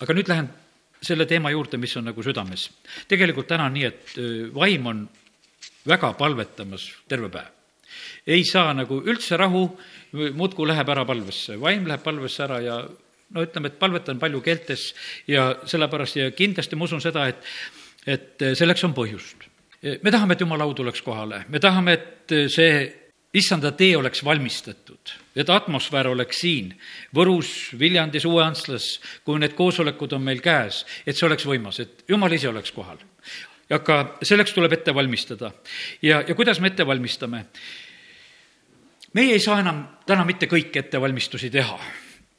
aga 0.00 0.16
nüüd 0.16 0.28
lähen 0.30 0.50
selle 1.00 1.26
teema 1.28 1.52
juurde, 1.52 1.78
mis 1.80 1.96
on 1.96 2.04
nagu 2.10 2.22
südames. 2.22 2.68
tegelikult 3.08 3.48
täna 3.48 3.68
on 3.70 3.76
nii, 3.76 3.84
et 3.84 4.14
vaim 4.54 4.86
on 4.86 5.08
väga 5.88 6.12
palvetamas 6.18 6.90
terve 7.08 7.30
päev. 7.32 7.48
ei 8.26 8.44
saa 8.44 8.74
nagu 8.74 9.00
üldse 9.00 9.36
rahu, 9.36 9.64
muudkui 10.12 10.68
läheb 10.68 10.88
ära 10.88 11.04
palvesse, 11.04 11.56
vaim 11.60 11.86
läheb 11.88 12.02
palvesse 12.02 12.42
ära 12.44 12.60
ja 12.60 12.80
no 13.30 13.44
ütleme, 13.44 13.70
et 13.70 13.78
palvetan 13.78 14.18
palju 14.18 14.40
keeltes 14.40 14.90
ja 15.28 15.54
sellepärast 15.64 16.16
ja 16.16 16.30
kindlasti 16.30 16.76
ma 16.76 16.84
usun 16.84 17.02
seda, 17.02 17.26
et, 17.30 17.44
et 18.06 18.46
selleks 18.58 18.84
on 18.84 18.94
põhjust. 18.94 19.48
me 20.02 20.10
tahame, 20.10 20.34
et 20.34 20.40
jumala 20.40 20.64
au 20.64 20.74
tuleks 20.74 21.02
kohale, 21.02 21.44
me 21.48 21.60
tahame, 21.60 21.92
et 21.92 22.36
see 22.52 22.72
issanda 23.34 23.70
tee 23.72 23.96
oleks 23.96 24.24
valmistatud, 24.24 25.12
et 25.36 25.50
atmosfäär 25.50 26.08
oleks 26.10 26.40
siin, 26.42 26.72
Võrus, 27.14 27.70
Viljandis, 27.78 28.26
Uue-Antslas, 28.26 28.96
kui 29.24 29.38
need 29.38 29.54
koosolekud 29.58 30.16
on 30.16 30.24
meil 30.26 30.42
käes, 30.42 30.82
et 31.06 31.16
see 31.16 31.28
oleks 31.28 31.46
võimas, 31.46 31.78
et 31.82 32.04
jumal 32.10 32.32
ise 32.34 32.50
oleks 32.50 32.74
kohal. 32.74 32.98
aga 33.70 34.16
selleks 34.22 34.52
tuleb 34.52 34.72
ette 34.72 34.94
valmistada. 34.94 35.52
ja, 36.02 36.24
ja 36.26 36.34
kuidas 36.34 36.60
me 36.60 36.68
ette 36.68 36.86
valmistame? 36.86 37.46
meie 39.12 39.32
ei 39.32 39.40
saa 39.40 39.60
enam 39.60 39.86
täna 40.06 40.24
mitte 40.24 40.46
kõiki 40.46 40.78
ettevalmistusi 40.78 41.50
teha. 41.50 41.78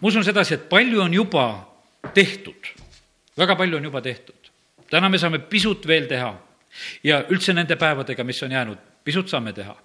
ma 0.01 0.07
usun 0.07 0.23
sedasi, 0.23 0.53
et 0.53 0.69
palju 0.69 1.01
on 1.01 1.13
juba 1.13 1.67
tehtud, 2.13 2.67
väga 3.37 3.55
palju 3.55 3.77
on 3.77 3.83
juba 3.83 4.01
tehtud. 4.01 4.51
täna 4.89 5.09
me 5.09 5.17
saame 5.17 5.39
pisut 5.39 5.87
veel 5.87 6.07
teha 6.07 6.35
ja 7.03 7.23
üldse 7.29 7.53
nende 7.53 7.75
päevadega, 7.75 8.23
mis 8.23 8.43
on 8.43 8.51
jäänud, 8.51 8.90
pisut 9.03 9.29
saame 9.29 9.53
teha. 9.53 9.75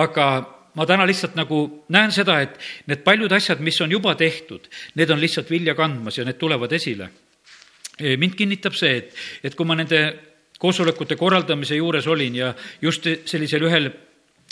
aga 0.00 0.26
ma 0.74 0.86
täna 0.86 1.06
lihtsalt 1.06 1.36
nagu 1.38 1.60
näen 1.94 2.12
seda, 2.12 2.40
et 2.42 2.58
need 2.90 3.04
paljud 3.06 3.32
asjad, 3.32 3.60
mis 3.62 3.80
on 3.84 3.92
juba 3.94 4.14
tehtud, 4.18 4.66
need 4.98 5.10
on 5.10 5.20
lihtsalt 5.22 5.50
vilja 5.50 5.74
kandmas 5.78 6.18
ja 6.18 6.24
need 6.24 6.38
tulevad 6.38 6.72
esile. 6.72 7.10
mind 8.00 8.34
kinnitab 8.34 8.74
see, 8.74 8.96
et, 8.96 9.14
et 9.44 9.54
kui 9.54 9.66
ma 9.66 9.76
nende 9.78 10.00
koosolekute 10.58 11.16
korraldamise 11.16 11.76
juures 11.76 12.06
olin 12.06 12.34
ja 12.34 12.54
just 12.82 13.06
sellisel 13.26 13.62
ühel 13.68 13.90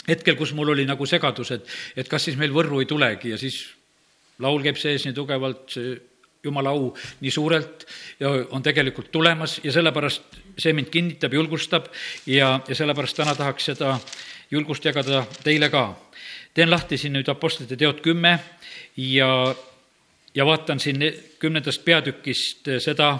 hetkel, 0.07 0.35
kus 0.35 0.53
mul 0.53 0.71
oli 0.75 0.85
nagu 0.87 1.05
segadus, 1.05 1.51
et, 1.51 1.67
et 1.95 2.07
kas 2.07 2.23
siis 2.27 2.37
meil 2.39 2.53
Võrru 2.55 2.79
ei 2.79 2.87
tulegi 2.87 3.33
ja 3.33 3.37
siis 3.39 3.65
laul 4.43 4.63
käib 4.63 4.79
sees 4.79 5.05
nii 5.05 5.15
tugevalt, 5.15 5.65
see 5.71 5.95
jumala 6.43 6.69
au 6.69 6.93
nii 7.21 7.31
suurelt 7.31 7.85
ja 8.19 8.29
on 8.51 8.63
tegelikult 8.63 9.11
tulemas 9.11 9.59
ja 9.63 9.71
sellepärast 9.71 10.39
see 10.59 10.73
mind 10.73 10.91
kinnitab, 10.91 11.33
julgustab 11.33 11.87
ja, 12.25 12.59
ja 12.67 12.75
sellepärast 12.75 13.17
täna 13.17 13.35
tahaks 13.35 13.71
seda 13.71 13.95
julgust 14.51 14.85
jagada 14.85 15.23
teile 15.43 15.69
ka. 15.69 15.95
teen 16.53 16.69
lahti 16.69 16.97
siin 16.97 17.15
nüüd 17.15 17.29
Apostlite 17.31 17.77
teod 17.79 18.01
kümme 18.03 18.39
ja, 18.97 19.55
ja 20.35 20.45
vaatan 20.45 20.79
siin 20.79 21.01
kümnendast 21.39 21.85
peatükist 21.85 22.69
seda, 22.79 23.17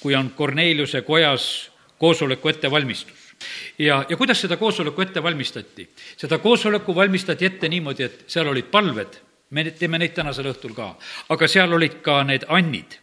kui 0.00 0.14
on 0.14 0.30
Korneliuse 0.36 1.02
kojas 1.02 1.70
koosoleku 1.98 2.48
ettevalmistus 2.48 3.32
ja, 3.78 4.04
ja 4.08 4.16
kuidas 4.16 4.40
seda 4.40 4.56
koosoleku 4.56 5.02
ette 5.02 5.22
valmistati? 5.22 5.88
seda 6.16 6.38
koosoleku 6.38 6.94
valmistati 6.94 7.46
ette 7.46 7.68
niimoodi, 7.68 8.04
et 8.04 8.24
seal 8.26 8.48
olid 8.48 8.68
palved, 8.70 9.16
me 9.52 9.64
teeme 9.70 10.00
neid 10.00 10.14
tänasel 10.16 10.48
õhtul 10.52 10.74
ka, 10.76 10.92
aga 11.32 11.48
seal 11.48 11.72
olid 11.76 12.00
ka 12.04 12.22
need 12.28 12.46
annid. 12.48 12.98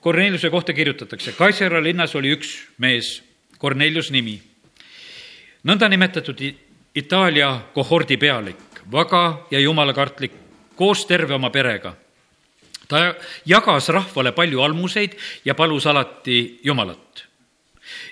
Korneliuse 0.00 0.50
kohta 0.50 0.74
kirjutatakse, 0.74 1.34
Kaisera 1.38 1.80
linnas 1.82 2.14
oli 2.14 2.34
üks 2.36 2.52
mees, 2.78 3.16
Kornelius 3.58 4.10
nimi, 4.14 4.36
nõndanimetatud 5.66 6.42
Itaalia 6.94 7.50
kohordi 7.74 8.16
pealik, 8.18 8.82
vaga 8.90 9.46
ja 9.50 9.60
jumalakartlik, 9.62 10.32
koos 10.74 11.04
terve 11.06 11.34
oma 11.34 11.50
perega. 11.50 11.94
ta 12.90 13.14
jagas 13.46 13.88
rahvale 13.88 14.32
palju 14.32 14.60
almuseid 14.60 15.12
ja 15.44 15.54
palus 15.54 15.86
alati 15.86 16.58
Jumalat 16.64 17.30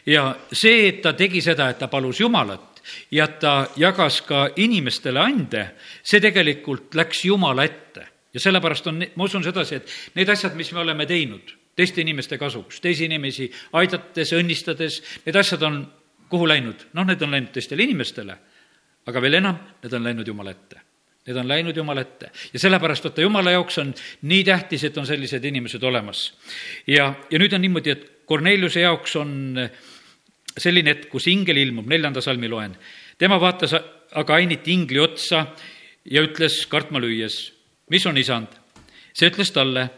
ja 0.06 0.36
see, 0.52 0.88
et 0.88 1.02
ta 1.02 1.12
tegi 1.12 1.40
seda, 1.42 1.70
et 1.70 1.78
ta 1.78 1.88
palus 1.88 2.20
Jumalat 2.20 2.77
ja 3.10 3.26
ta 3.28 3.68
jagas 3.76 4.20
ka 4.26 4.48
inimestele 4.56 5.20
ande, 5.20 5.64
see 6.02 6.20
tegelikult 6.20 6.94
läks 6.94 7.24
Jumala 7.24 7.64
ette. 7.64 8.06
ja 8.34 8.40
sellepärast 8.40 8.86
on, 8.86 9.04
ma 9.16 9.24
usun 9.24 9.44
sedasi, 9.44 9.74
et 9.74 9.94
need 10.14 10.28
asjad, 10.28 10.54
mis 10.54 10.72
me 10.72 10.80
oleme 10.80 11.06
teinud 11.06 11.54
teiste 11.78 12.02
inimeste 12.02 12.38
kasuks, 12.38 12.80
teisi 12.82 13.06
inimesi 13.06 13.46
aidates, 13.78 14.32
õnnistades, 14.34 14.98
need 15.26 15.36
asjad 15.36 15.62
on 15.62 15.80
kuhu 16.28 16.48
läinud? 16.48 16.88
noh, 16.92 17.06
need 17.06 17.22
on 17.22 17.30
läinud 17.30 17.54
teistele 17.54 17.86
inimestele, 17.86 18.36
aga 19.06 19.22
veel 19.22 19.38
enam, 19.40 19.58
need 19.82 19.94
on 19.94 20.04
läinud 20.04 20.26
Jumala 20.26 20.54
ette 20.56 20.88
Need 21.28 21.36
on 21.36 21.48
läinud 21.48 21.76
Jumala 21.76 22.00
ette 22.00 22.30
ja 22.54 22.58
sellepärast, 22.58 23.04
vaata, 23.04 23.20
Jumala 23.20 23.52
jaoks 23.52 23.76
on 23.82 23.90
nii 24.30 24.44
tähtis, 24.48 24.86
et 24.88 24.96
on 24.96 25.06
sellised 25.06 25.44
inimesed 25.44 25.82
olemas. 25.84 26.32
ja, 26.86 27.12
ja 27.30 27.38
nüüd 27.38 27.52
on 27.52 27.60
niimoodi, 27.60 27.92
et 27.92 28.06
Korneliuse 28.28 28.80
jaoks 28.80 29.16
on 29.20 29.58
selline 30.58 30.94
hetk, 30.94 31.08
kus 31.12 31.28
ingel 31.30 31.60
ilmub, 31.60 31.86
neljanda 31.90 32.22
salmi 32.24 32.48
loen. 32.48 32.76
tema 33.18 33.38
vaatas 33.40 33.74
aga 34.16 34.38
ainult 34.38 34.68
ingli 34.68 35.00
otsa 35.02 35.44
ja 36.08 36.22
ütles 36.24 36.64
kartma 36.70 37.00
lüües, 37.02 37.52
mis 37.90 38.06
on 38.06 38.16
isand? 38.16 38.48
see 39.18 39.28
ütles 39.32 39.50
talle, 39.50 39.88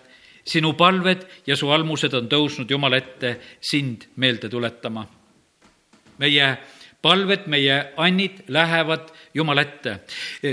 sinu 0.47 0.73
palved 0.79 1.27
ja 1.47 1.57
su 1.57 1.69
almused 1.71 2.15
on 2.17 2.29
tõusnud 2.31 2.71
Jumala 2.71 2.97
ette 2.97 3.35
sind 3.61 4.07
meelde 4.17 4.49
tuletama. 4.49 5.07
meie 6.19 6.47
palved, 7.03 7.47
meie 7.49 7.77
annid 7.97 8.45
lähevad 8.49 9.13
Jumala 9.35 9.63
ette. 9.63 10.01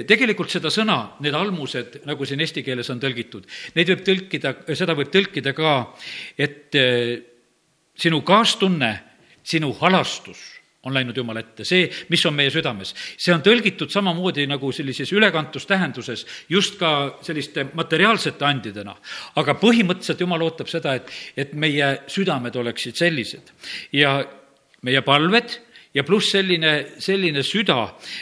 tegelikult 0.07 0.51
seda 0.51 0.69
sõna, 0.69 1.17
need 1.19 1.33
almused, 1.33 2.01
nagu 2.05 2.25
siin 2.25 2.43
eesti 2.43 2.63
keeles 2.63 2.89
on 2.89 2.99
tõlgitud, 2.99 3.47
neid 3.75 3.89
võib 3.89 4.03
tõlkida, 4.05 4.53
seda 4.75 4.95
võib 4.95 5.11
tõlkida 5.11 5.53
ka, 5.55 5.73
et 6.37 6.75
eh, 6.75 7.17
sinu 7.97 8.21
kaastunne 8.21 8.91
sinu 9.47 9.71
halastus 9.79 10.57
on 10.87 10.93
läinud 10.95 11.17
Jumala 11.17 11.41
ette, 11.43 11.65
see, 11.67 11.87
mis 12.11 12.23
on 12.29 12.35
meie 12.37 12.51
südames. 12.53 12.93
see 13.17 13.33
on 13.33 13.43
tõlgitud 13.43 13.91
samamoodi 13.91 14.45
nagu 14.47 14.71
sellises 14.71 15.11
ülekantustähenduses 15.15 16.25
just 16.49 16.77
ka 16.79 17.19
selliste 17.25 17.67
materiaalsete 17.73 18.45
andidena. 18.45 18.95
aga 19.35 19.57
põhimõtteliselt 19.59 20.21
Jumal 20.23 20.45
ootab 20.47 20.71
seda, 20.71 20.95
et, 20.95 21.11
et 21.35 21.53
meie 21.53 21.93
südamed 22.07 22.55
oleksid 22.55 22.95
sellised 22.95 23.51
ja 23.91 24.19
meie 24.87 25.01
palved 25.01 25.57
ja 25.93 26.03
pluss 26.05 26.31
selline, 26.31 26.99
selline 27.01 27.43
süda, 27.43 27.79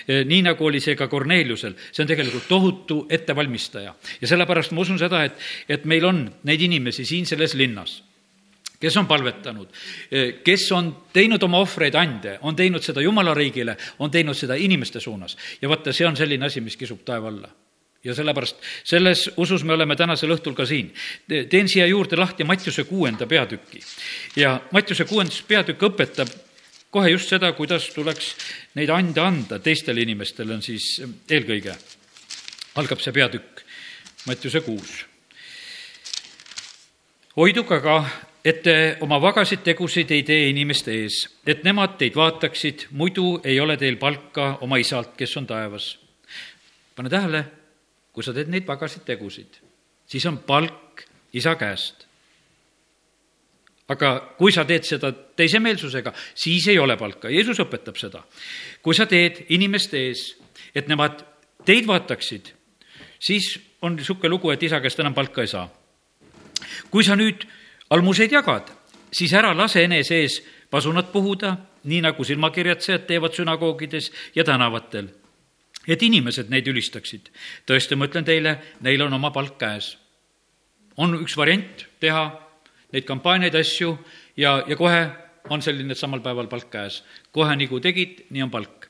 eh, 0.08 0.24
nii 0.26 0.42
nagu 0.48 0.66
oli 0.66 0.80
see 0.80 0.96
ka 0.96 1.10
Korneliusel, 1.12 1.76
see 1.92 2.04
on 2.06 2.10
tegelikult 2.10 2.48
tohutu 2.48 3.06
ettevalmistaja. 3.10 3.94
ja 4.22 4.28
sellepärast 4.28 4.72
ma 4.72 4.82
usun 4.82 5.00
seda, 5.00 5.24
et, 5.28 5.40
et 5.70 5.86
meil 5.86 6.06
on 6.06 6.26
neid 6.44 6.62
inimesi 6.62 7.06
siin 7.06 7.26
selles 7.26 7.54
linnas 7.54 8.02
kes 8.86 8.98
on 9.02 9.08
palvetanud, 9.10 9.74
kes 10.46 10.70
on 10.78 10.92
teinud 11.14 11.44
oma 11.48 11.64
ohvreid 11.66 11.98
ande, 11.98 12.38
on 12.46 12.56
teinud 12.56 12.86
seda 12.86 13.02
Jumala 13.02 13.34
riigile, 13.34 13.78
on 14.00 14.14
teinud 14.14 14.38
seda 14.38 14.56
inimeste 14.56 15.02
suunas. 15.02 15.38
ja 15.62 15.70
vaata, 15.70 15.94
see 15.94 16.08
on 16.08 16.18
selline 16.18 16.46
asi, 16.46 16.62
mis 16.62 16.78
kisub 16.78 17.02
taeva 17.06 17.34
alla 17.34 17.50
ja 18.06 18.14
sellepärast 18.14 18.62
selles 18.86 19.30
usus 19.42 19.64
me 19.66 19.74
oleme 19.74 19.96
tänasel 19.98 20.36
õhtul 20.36 20.54
ka 20.54 20.66
siin. 20.70 20.92
teen 21.28 21.70
siia 21.70 21.88
juurde 21.90 22.20
lahti 22.20 22.46
Mattiuse 22.46 22.86
kuuenda 22.86 23.26
peatüki 23.26 23.82
ja 24.38 24.60
Mattiuse 24.72 25.08
kuuendas 25.10 25.42
peatükk 25.48 25.90
õpetab 25.90 26.30
kohe 26.96 27.10
just 27.12 27.34
seda, 27.34 27.52
kuidas 27.58 27.90
tuleks 27.92 28.30
neid 28.78 28.94
ande 28.94 29.22
anda 29.22 29.60
teistele 29.60 30.06
inimestele, 30.06 30.56
on 30.56 30.62
siis 30.64 31.02
eelkõige, 31.28 31.76
algab 32.80 33.02
see 33.04 33.16
peatükk, 33.16 33.66
Mattiuse 34.30 34.62
kuus. 34.64 35.02
Hoiduge 37.36 37.76
aga 37.76 37.98
et 38.46 38.62
te 38.64 38.76
oma 39.04 39.18
vagasid 39.20 39.64
tegusid 39.66 40.12
ei 40.14 40.24
tee 40.24 40.48
inimeste 40.52 40.94
ees, 40.94 41.18
et 41.48 41.66
nemad 41.66 41.98
teid 42.00 42.16
vaataksid, 42.16 42.88
muidu 42.96 43.40
ei 43.44 43.60
ole 43.60 43.76
teil 43.82 43.98
palka 44.00 44.56
oma 44.66 44.80
isalt, 44.80 45.16
kes 45.18 45.36
on 45.38 45.48
taevas. 45.50 45.98
pane 46.96 47.10
tähele, 47.10 47.44
kui 48.14 48.24
sa 48.24 48.34
teed 48.34 48.48
neid 48.48 48.68
vagasid 48.68 49.04
tegusid, 49.04 49.60
siis 50.08 50.26
on 50.26 50.38
palk 50.38 51.04
isa 51.34 51.56
käest. 51.56 52.06
aga 53.88 54.34
kui 54.38 54.52
sa 54.52 54.66
teed 54.66 54.84
seda 54.84 55.12
teise 55.12 55.60
meelsusega, 55.60 56.14
siis 56.36 56.68
ei 56.68 56.80
ole 56.80 56.98
palka, 56.98 57.30
Jeesus 57.30 57.60
õpetab 57.60 57.98
seda. 57.98 58.24
kui 58.82 58.96
sa 58.96 59.06
teed 59.06 59.46
inimeste 59.50 59.98
ees, 59.98 60.36
et 60.76 60.88
nemad 60.88 61.26
teid 61.66 61.88
vaataksid, 61.88 62.54
siis 63.20 63.60
on 63.82 63.96
niisugune 63.96 64.30
lugu, 64.30 64.52
et 64.52 64.64
isa 64.64 64.80
käest 64.80 65.00
enam 65.00 65.14
palka 65.14 65.42
ei 65.42 65.48
saa. 65.48 65.68
Kui 66.92 67.04
sa 67.04 67.16
nüüd 67.16 67.46
almuseid 67.90 68.32
jagad, 68.32 68.72
siis 69.12 69.34
ära 69.34 69.54
lase 69.56 69.84
enese 69.84 70.22
ees 70.24 70.40
pasunat 70.72 71.12
puhuda, 71.12 71.56
nii 71.86 72.02
nagu 72.04 72.24
silmakirjatsejad 72.26 73.06
teevad 73.08 73.36
sünagoogides 73.38 74.12
ja 74.36 74.44
tänavatel, 74.44 75.08
et 75.88 76.02
inimesed 76.04 76.50
neid 76.50 76.68
ülistaksid. 76.68 77.30
tõesti, 77.66 77.96
ma 77.96 78.10
ütlen 78.10 78.26
teile, 78.26 78.58
neil 78.82 79.02
on 79.02 79.14
oma 79.14 79.32
palk 79.32 79.58
käes. 79.58 79.98
on 80.98 81.14
üks 81.22 81.38
variant 81.38 81.86
teha 82.00 82.42
neid 82.94 83.06
kampaaniaid, 83.06 83.56
asju 83.56 83.98
ja, 84.38 84.64
ja 84.68 84.76
kohe 84.76 85.10
on 85.50 85.62
selline, 85.62 85.92
et 85.92 85.98
samal 85.98 86.20
päeval 86.20 86.48
palk 86.48 86.70
käes. 86.72 87.04
kohe 87.32 87.56
nii 87.56 87.68
kui 87.68 87.82
tegid, 87.82 88.26
nii 88.30 88.44
on 88.44 88.52
palk. 88.52 88.90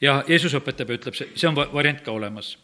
ja 0.00 0.24
Jeesus 0.28 0.54
õpetab 0.54 0.88
ja 0.88 0.98
ütleb, 0.98 1.14
see, 1.14 1.28
see 1.34 1.48
on 1.48 1.54
variant 1.54 2.00
ka 2.00 2.12
olemas. 2.12 2.56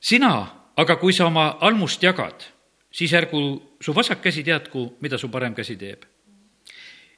sina 0.00 0.32
aga, 0.76 0.96
kui 0.96 1.12
sa 1.12 1.26
oma 1.26 1.56
almust 1.60 2.02
jagad 2.02 2.46
siis 2.92 3.12
ärgu 3.14 3.42
su 3.80 3.94
vasak 3.94 4.22
käsi 4.22 4.44
teadku, 4.44 4.96
mida 5.00 5.18
su 5.18 5.28
parem 5.28 5.54
käsi 5.54 5.76
teeb. 5.76 6.04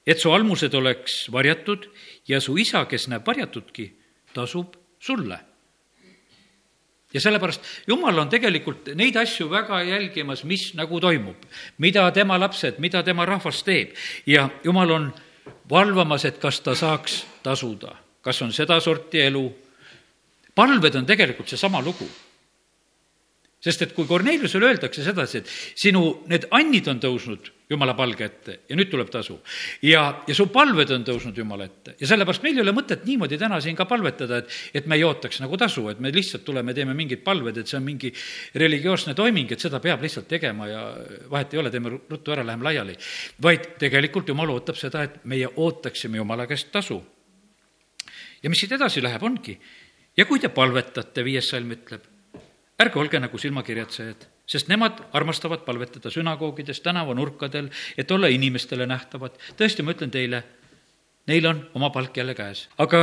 et 0.06 0.18
su 0.18 0.32
almused 0.32 0.74
oleks 0.74 1.28
varjatud 1.32 1.86
ja 2.28 2.40
su 2.40 2.56
isa, 2.58 2.84
kes 2.90 3.08
näeb 3.08 3.26
varjatudki, 3.26 3.92
tasub 4.34 4.74
sulle 4.98 5.38
ja 7.14 7.20
sellepärast 7.20 7.62
Jumal 7.86 8.18
on 8.18 8.28
tegelikult 8.28 8.88
neid 8.94 9.16
asju 9.16 9.50
väga 9.50 9.82
jälgimas, 9.82 10.44
mis 10.44 10.72
nagu 10.74 11.00
toimub, 11.00 11.36
mida 11.78 12.10
tema 12.10 12.38
lapsed, 12.40 12.78
mida 12.78 13.02
tema 13.02 13.26
rahvas 13.26 13.62
teeb 13.62 13.94
ja 14.26 14.48
Jumal 14.64 14.90
on 14.90 15.12
valvamas, 15.70 16.24
et 16.24 16.38
kas 16.38 16.60
ta 16.60 16.74
saaks 16.74 17.22
tasuda, 17.42 17.94
kas 18.22 18.42
on 18.42 18.52
sedasorti 18.52 19.20
elu. 19.20 19.52
palved 20.54 20.94
on 20.94 21.06
tegelikult 21.06 21.48
seesama 21.48 21.80
lugu 21.80 22.08
sest 23.62 23.82
et 23.86 23.92
kui 23.94 24.08
Korneliusele 24.08 24.72
öeldakse 24.72 25.04
sedasi, 25.06 25.42
et 25.42 25.50
sinu 25.78 26.02
need 26.30 26.48
annid 26.50 26.88
on 26.90 27.02
tõusnud 27.02 27.50
jumala 27.72 27.94
palge 27.96 28.26
ette 28.26 28.56
ja 28.68 28.76
nüüd 28.76 28.90
tuleb 28.90 29.10
tasu. 29.12 29.38
ja, 29.86 30.02
ja 30.26 30.34
su 30.36 30.48
palved 30.52 30.90
on 30.94 31.04
tõusnud 31.06 31.38
jumala 31.38 31.68
ette 31.68 31.94
ja 32.00 32.08
sellepärast 32.10 32.42
meil 32.44 32.58
ei 32.58 32.64
ole 32.64 32.74
mõtet 32.76 33.06
niimoodi 33.06 33.38
täna 33.40 33.60
siin 33.64 33.78
ka 33.78 33.86
palvetada, 33.88 34.42
et, 34.42 34.50
et 34.74 34.88
me 34.90 34.98
ei 34.98 35.06
ootaks 35.06 35.40
nagu 35.44 35.58
tasu, 35.60 35.86
et 35.92 36.02
me 36.02 36.12
lihtsalt 36.12 36.44
tuleme, 36.44 36.74
teeme 36.74 36.96
mingid 36.98 37.22
palved, 37.24 37.62
et 37.62 37.70
see 37.70 37.78
on 37.78 37.86
mingi 37.86 38.12
religioosne 38.58 39.14
toiming, 39.18 39.54
et 39.54 39.62
seda 39.62 39.80
peab 39.84 40.02
lihtsalt 40.02 40.28
tegema 40.30 40.68
ja 40.68 40.84
vahet 41.30 41.54
ei 41.54 41.62
ole, 41.62 41.72
teeme 41.72 41.94
ruttu 41.96 42.34
ära, 42.34 42.44
läheme 42.46 42.68
laiali. 42.68 42.96
vaid 43.42 43.74
tegelikult 43.80 44.28
jumal 44.28 44.50
ootab 44.52 44.78
seda, 44.78 45.06
et 45.06 45.22
meie 45.24 45.48
ootaksime 45.48 46.20
jumala 46.20 46.48
käest 46.50 46.72
tasu. 46.74 47.00
ja 48.42 48.50
mis 48.50 48.60
siit 48.60 48.74
edasi 48.74 49.02
läheb, 49.02 49.22
ongi, 49.22 49.58
ja 50.16 50.26
kui 50.26 50.42
te 50.42 50.50
palvetate, 50.52 51.24
viies 51.24 51.48
salm 51.54 51.70
ütleb, 51.78 52.11
ärge 52.80 52.98
olge 52.98 53.20
nagu 53.20 53.38
silmakirjatsejad, 53.38 54.26
sest 54.48 54.68
nemad 54.68 55.02
armastavad 55.12 55.64
palvetada 55.66 56.10
sünagoogides, 56.10 56.80
tänavanurkadel, 56.80 57.68
et 57.98 58.10
olla 58.10 58.30
inimestele 58.32 58.86
nähtavad. 58.86 59.36
tõesti, 59.58 59.82
ma 59.82 59.92
ütlen 59.92 60.10
teile, 60.10 60.42
neil 61.26 61.46
on 61.46 61.66
oma 61.74 61.90
palk 61.90 62.16
jälle 62.16 62.34
käes, 62.34 62.68
aga 62.78 63.02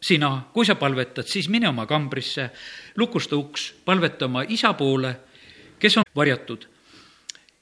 sina, 0.00 0.48
kui 0.52 0.66
sa 0.66 0.74
palvetad, 0.74 1.26
siis 1.26 1.48
mine 1.48 1.68
oma 1.68 1.86
kambrisse, 1.86 2.50
lukusta 2.96 3.36
uks, 3.36 3.72
palveta 3.84 4.28
oma 4.28 4.44
isa 4.48 4.72
poole, 4.74 5.16
kes 5.78 5.96
on 5.96 6.04
varjatud. 6.16 6.68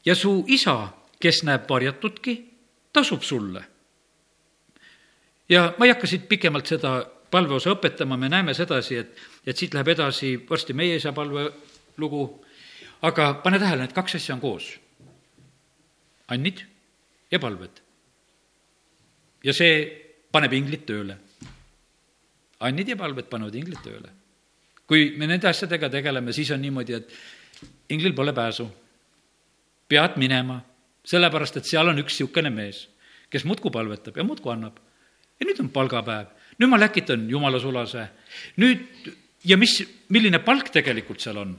ja 0.05 0.15
su 0.15 0.45
isa, 0.49 0.89
kes 1.21 1.43
näeb 1.43 1.71
varjatudki, 1.71 2.51
tasub 2.93 3.23
sulle. 3.23 3.65
ja 5.49 5.75
ma 5.79 5.85
ei 5.85 5.91
hakka 5.93 6.07
siit 6.07 6.29
pikemalt 6.29 6.67
seda 6.67 7.14
palveosa 7.35 7.75
õpetama, 7.75 8.19
me 8.21 8.31
näeme 8.31 8.55
sedasi, 8.55 8.99
et, 9.03 9.23
et 9.47 9.59
siit 9.59 9.75
läheb 9.75 9.91
edasi 9.95 10.37
varsti 10.49 10.77
meie 10.77 11.01
isa 11.01 11.13
palve 11.17 11.49
lugu, 11.99 12.23
aga 13.07 13.33
pane 13.43 13.59
tähele, 13.63 13.85
need 13.85 13.95
kaks 13.97 14.19
asja 14.21 14.37
on 14.37 14.43
koos. 14.43 14.71
annid 16.29 16.63
ja 17.31 17.39
palved. 17.41 17.81
ja 19.45 19.53
see 19.53 19.81
paneb 20.33 20.55
inglit 20.57 20.87
tööle. 20.87 21.19
annid 22.61 22.95
ja 22.95 22.97
palved 22.97 23.29
panevad 23.31 23.59
inglit 23.59 23.83
tööle. 23.83 24.13
kui 24.87 25.11
me 25.19 25.27
nende 25.27 25.49
asjadega 25.51 25.91
tegeleme, 25.91 26.33
siis 26.33 26.51
on 26.55 26.63
niimoodi, 26.63 26.95
et 26.95 27.13
inglil 27.91 28.15
pole 28.15 28.33
pääsu. 28.33 28.69
pead 29.89 30.17
minema, 30.23 30.61
sellepärast 31.05 31.57
et 31.57 31.67
seal 31.67 31.89
on 31.89 31.99
üks 31.99 32.15
niisugune 32.15 32.51
mees, 32.51 32.87
kes 33.31 33.45
muudkui 33.45 33.75
palvetab 33.75 34.17
ja 34.17 34.25
muudkui 34.25 34.55
annab. 34.55 34.79
ja 35.41 35.51
nüüd 35.51 35.61
on 35.61 35.75
palgapäev 35.75 36.44
nüüd 36.59 36.71
ma 36.71 36.81
läkitan 36.81 37.29
jumala 37.31 37.61
sulase. 37.61 38.09
nüüd, 38.57 38.85
ja 39.45 39.57
mis, 39.57 39.79
milline 40.09 40.43
palk 40.45 40.73
tegelikult 40.75 41.21
seal 41.21 41.41
on? 41.43 41.57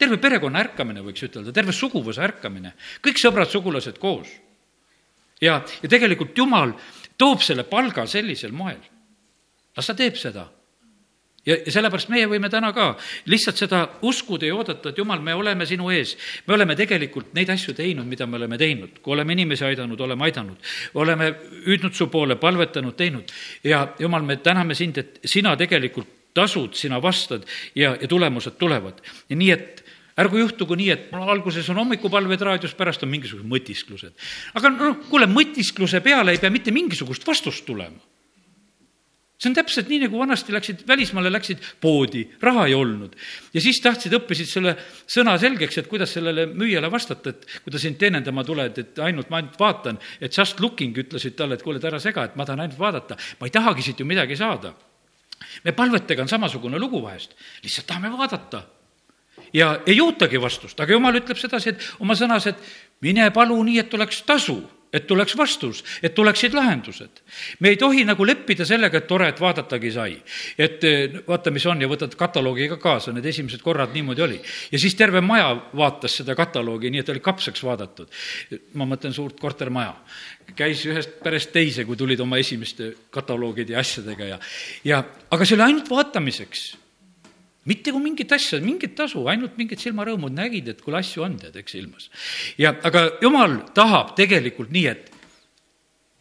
terve 0.00 0.16
perekonna 0.16 0.62
ärkamine, 0.64 1.02
võiks 1.04 1.26
ütelda, 1.26 1.52
terve 1.52 1.74
suguvõsa 1.76 2.24
ärkamine, 2.24 2.72
kõik 3.04 3.20
sõbrad-sugulased 3.20 3.98
koos. 4.00 4.28
ja, 5.40 5.60
ja 5.82 5.88
tegelikult 5.88 6.36
Jumal 6.36 6.72
toob 7.18 7.42
selle 7.44 7.64
palga 7.68 8.06
sellisel 8.06 8.52
moel. 8.52 8.80
las 9.76 9.86
ta 9.86 9.94
teeb 9.94 10.16
seda 10.16 10.48
ja, 11.46 11.56
ja 11.56 11.72
sellepärast 11.72 12.10
meie 12.12 12.28
võime 12.30 12.50
täna 12.52 12.72
ka 12.76 12.92
lihtsalt 13.30 13.60
seda 13.60 13.82
uskuda 14.06 14.48
ja 14.48 14.56
oodata, 14.56 14.92
et 14.92 15.00
jumal, 15.00 15.22
me 15.24 15.34
oleme 15.34 15.66
sinu 15.68 15.90
ees. 15.94 16.16
me 16.46 16.54
oleme 16.54 16.76
tegelikult 16.76 17.34
neid 17.36 17.50
asju 17.52 17.74
teinud, 17.76 18.06
mida 18.08 18.26
me 18.26 18.38
oleme 18.40 18.58
teinud, 18.60 19.00
kui 19.02 19.14
oleme 19.16 19.36
inimesi 19.36 19.64
aidanud, 19.64 20.00
oleme 20.00 20.28
aidanud. 20.28 20.70
oleme 20.94 21.32
hüüdnud 21.66 21.96
su 21.96 22.10
poole, 22.12 22.36
palvetanud, 22.36 22.96
teinud 22.96 23.32
ja 23.64 23.86
jumal, 23.98 24.22
me 24.22 24.36
täname 24.36 24.74
sind, 24.74 24.98
et 24.98 25.20
sina 25.24 25.56
tegelikult 25.56 26.08
tasud, 26.34 26.74
sina 26.78 27.00
vastad 27.02 27.46
ja, 27.74 27.96
ja 28.00 28.08
tulemused 28.08 28.58
tulevad. 28.58 29.00
nii, 29.28 29.50
et 29.50 29.84
ärgu 30.20 30.42
juhtugu 30.42 30.76
nii, 30.76 30.90
et 30.92 31.10
mul 31.12 31.28
alguses 31.28 31.68
on 31.72 31.80
hommikupalved 31.80 32.40
raadios, 32.44 32.74
pärast 32.76 33.02
on 33.06 33.10
mingisugused 33.10 33.48
mõtisklused. 33.48 34.30
aga 34.54 34.72
noh, 34.76 35.02
kuule, 35.08 35.26
mõtiskluse 35.30 36.02
peale 36.04 36.36
ei 36.36 36.42
pea 36.42 36.52
mitte 36.52 36.74
mingisugust 36.74 37.26
vastust 37.26 37.64
tulema 37.64 38.09
see 39.40 39.48
on 39.48 39.56
täpselt 39.56 39.88
nii, 39.88 40.02
nagu 40.04 40.18
vanasti 40.20 40.52
läksid, 40.52 40.82
välismaale 40.88 41.30
läksid 41.32 41.62
poodi, 41.80 42.26
raha 42.44 42.66
ei 42.68 42.74
olnud. 42.76 43.14
ja 43.54 43.60
siis 43.64 43.80
tahtsid, 43.80 44.12
õppisid 44.18 44.48
selle 44.50 44.74
sõna 45.08 45.36
selgeks, 45.40 45.78
et 45.80 45.86
kuidas 45.88 46.12
sellele 46.12 46.44
müüjale 46.52 46.90
vastata, 46.92 47.32
et 47.32 47.46
kui 47.64 47.72
ta 47.72 47.80
sind 47.80 47.96
teenindama 48.00 48.44
tuled, 48.44 48.78
et 48.78 48.98
ainult, 49.00 49.30
ma 49.32 49.40
ainult 49.40 49.56
vaatan, 49.60 49.98
et 50.20 50.36
just 50.36 50.60
looking, 50.60 50.96
ütlesid 51.04 51.38
talle, 51.38 51.56
et 51.56 51.64
kuule, 51.64 51.80
et 51.80 51.88
ära 51.88 52.00
sega, 52.02 52.26
et 52.28 52.36
ma 52.36 52.44
tahan 52.44 52.66
ainult 52.66 52.78
vaadata, 52.78 53.16
ma 53.40 53.48
ei 53.48 53.54
tahagi 53.54 53.86
siit 53.86 54.02
ju 54.02 54.08
midagi 54.08 54.36
saada. 54.36 54.74
me 55.64 55.72
palvetega 55.72 56.22
on 56.22 56.28
samasugune 56.28 56.78
lugu 56.78 57.00
vahest, 57.02 57.32
lihtsalt 57.64 57.86
tahame 57.86 58.12
vaadata. 58.12 58.62
Ja 59.52 59.80
ei 59.86 60.00
ootagi 60.00 60.40
vastust, 60.40 60.78
aga 60.80 60.92
jumal 60.92 61.16
ütleb 61.16 61.38
sedasi, 61.40 61.70
et 61.70 61.88
oma 61.98 62.14
sõnas, 62.14 62.46
et 62.46 62.60
mine 63.00 63.30
palu 63.30 63.56
nii, 63.64 63.78
et 63.80 63.94
oleks 63.94 64.20
tasu 64.22 64.60
et 64.92 65.06
tuleks 65.06 65.36
vastus, 65.38 65.82
et 66.02 66.14
tuleksid 66.14 66.54
lahendused. 66.54 67.22
me 67.60 67.68
ei 67.68 67.76
tohi 67.76 68.04
nagu 68.04 68.26
leppida 68.26 68.64
sellega, 68.66 68.98
et 68.98 69.06
tore, 69.06 69.28
et 69.28 69.40
vaadatagi 69.40 69.92
sai. 69.92 70.16
et 70.58 70.84
eh, 70.84 71.20
vaata, 71.26 71.50
mis 71.50 71.66
on 71.66 71.80
ja 71.80 71.88
võtad 71.88 72.14
kataloogi 72.18 72.68
ka 72.74 72.76
kaasa, 72.76 73.12
need 73.12 73.26
esimesed 73.26 73.62
korrad 73.62 73.94
niimoodi 73.94 74.22
oli. 74.22 74.40
ja 74.72 74.78
siis 74.78 74.94
terve 74.94 75.20
maja 75.20 75.54
vaatas 75.76 76.16
seda 76.20 76.34
kataloogi, 76.34 76.90
nii 76.90 77.04
et 77.04 77.14
oli 77.14 77.20
kapsaks 77.20 77.62
vaadatud. 77.64 78.10
ma 78.74 78.84
mõtlen 78.84 79.14
suurt 79.14 79.40
kortermaja. 79.40 79.94
käis 80.56 80.84
ühest 80.86 81.20
perest 81.22 81.52
teise, 81.52 81.84
kui 81.84 81.96
tulid 81.96 82.20
oma 82.20 82.38
esimeste 82.42 82.94
kataloogide 83.10 83.72
ja 83.72 83.80
asjadega 83.80 84.24
ja, 84.34 84.38
ja 84.84 85.04
aga 85.30 85.44
see 85.44 85.54
oli 85.54 85.68
ainult 85.70 85.90
vaatamiseks 85.90 86.79
mitte 87.68 87.92
kui 87.92 88.02
mingit 88.02 88.32
asja, 88.32 88.60
mingit 88.64 88.94
tasu, 88.96 89.22
ainult 89.28 89.56
mingit 89.60 89.82
silmarõõmu 89.82 90.30
nägid, 90.32 90.68
et 90.72 90.82
kuule, 90.84 91.00
asju 91.00 91.24
on, 91.26 91.36
tead, 91.40 91.56
eks, 91.60 91.76
ilmas. 91.80 92.10
ja 92.58 92.72
aga 92.86 93.06
jumal 93.22 93.60
tahab 93.76 94.14
tegelikult 94.18 94.72
nii, 94.72 94.86
et 94.88 95.10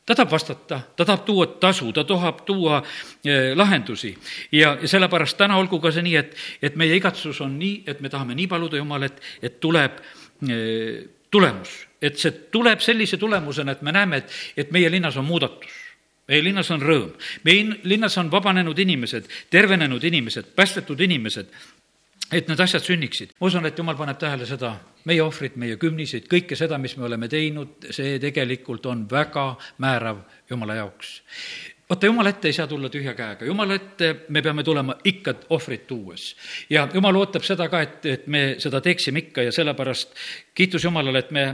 ta 0.10 0.18
tahab 0.18 0.32
vastata, 0.34 0.82
ta 0.98 1.06
tahab 1.06 1.26
tuua 1.26 1.48
tasu, 1.62 1.92
ta 1.94 2.04
tahab 2.04 2.42
tuua 2.46 2.82
eh, 3.24 3.54
lahendusi. 3.56 4.16
Ja, 4.52 4.74
ja 4.82 4.88
sellepärast 4.90 5.38
täna 5.38 5.60
olgu 5.62 5.80
ka 5.80 5.94
see 5.96 6.04
nii, 6.06 6.16
et, 6.18 6.34
et 6.66 6.80
meie 6.80 6.98
igatsus 6.98 7.42
on 7.46 7.60
nii, 7.60 7.84
et 7.88 8.02
me 8.02 8.10
tahame 8.10 8.36
nii 8.36 8.50
paluda 8.50 8.82
Jumalat, 8.82 9.22
et 9.42 9.60
tuleb 9.62 10.02
eh, 10.50 11.06
tulemus, 11.32 11.76
et 12.02 12.18
see 12.18 12.50
tuleb 12.52 12.82
sellise 12.82 13.22
tulemusena, 13.22 13.78
et 13.78 13.86
me 13.86 13.94
näeme, 13.94 14.24
et, 14.24 14.42
et 14.58 14.74
meie 14.76 14.90
linnas 14.92 15.18
on 15.22 15.30
muudatus 15.30 15.79
meie 16.30 16.44
linnas 16.46 16.70
on 16.72 16.86
rõõm, 16.86 17.12
meie 17.44 17.82
linnas 17.90 18.18
on 18.22 18.32
vabanenud 18.32 18.80
inimesed, 18.80 19.28
tervenenud 19.50 20.04
inimesed, 20.04 20.54
päästetud 20.56 21.02
inimesed, 21.02 21.50
et 22.32 22.48
need 22.48 22.62
asjad 22.62 22.86
sünniksid. 22.86 23.34
ma 23.40 23.48
usun, 23.48 23.66
et 23.66 23.78
jumal 23.78 23.98
paneb 23.98 24.20
tähele 24.22 24.46
seda, 24.46 24.76
meie 25.10 25.24
ohvrit, 25.24 25.58
meie 25.58 25.78
kümniseid, 25.82 26.30
kõike 26.30 26.56
seda, 26.56 26.78
mis 26.78 26.96
me 26.98 27.10
oleme 27.10 27.28
teinud, 27.28 27.90
see 27.92 28.20
tegelikult 28.22 28.86
on 28.86 29.08
väga 29.10 29.56
määrav 29.78 30.24
jumala 30.50 30.78
jaoks 30.84 31.20
vaata, 31.90 32.06
jumala 32.06 32.30
ette 32.30 32.48
ei 32.48 32.54
saa 32.54 32.68
tulla 32.68 32.90
tühja 32.90 33.14
käega, 33.18 33.46
jumala 33.46 33.76
ette 33.76 34.16
me 34.30 34.42
peame 34.42 34.64
tulema 34.64 34.96
ikka 35.04 35.34
ohvrit 35.50 35.88
tuues. 35.88 36.36
ja 36.70 36.88
jumal 36.94 37.16
ootab 37.16 37.44
seda 37.44 37.70
ka, 37.70 37.82
et, 37.82 38.06
et 38.06 38.28
me 38.28 38.44
seda 38.62 38.82
teeksime 38.82 39.26
ikka 39.26 39.42
ja 39.48 39.52
sellepärast 39.52 40.14
kiitus 40.54 40.84
Jumalale, 40.84 41.20
et 41.20 41.32
me 41.32 41.46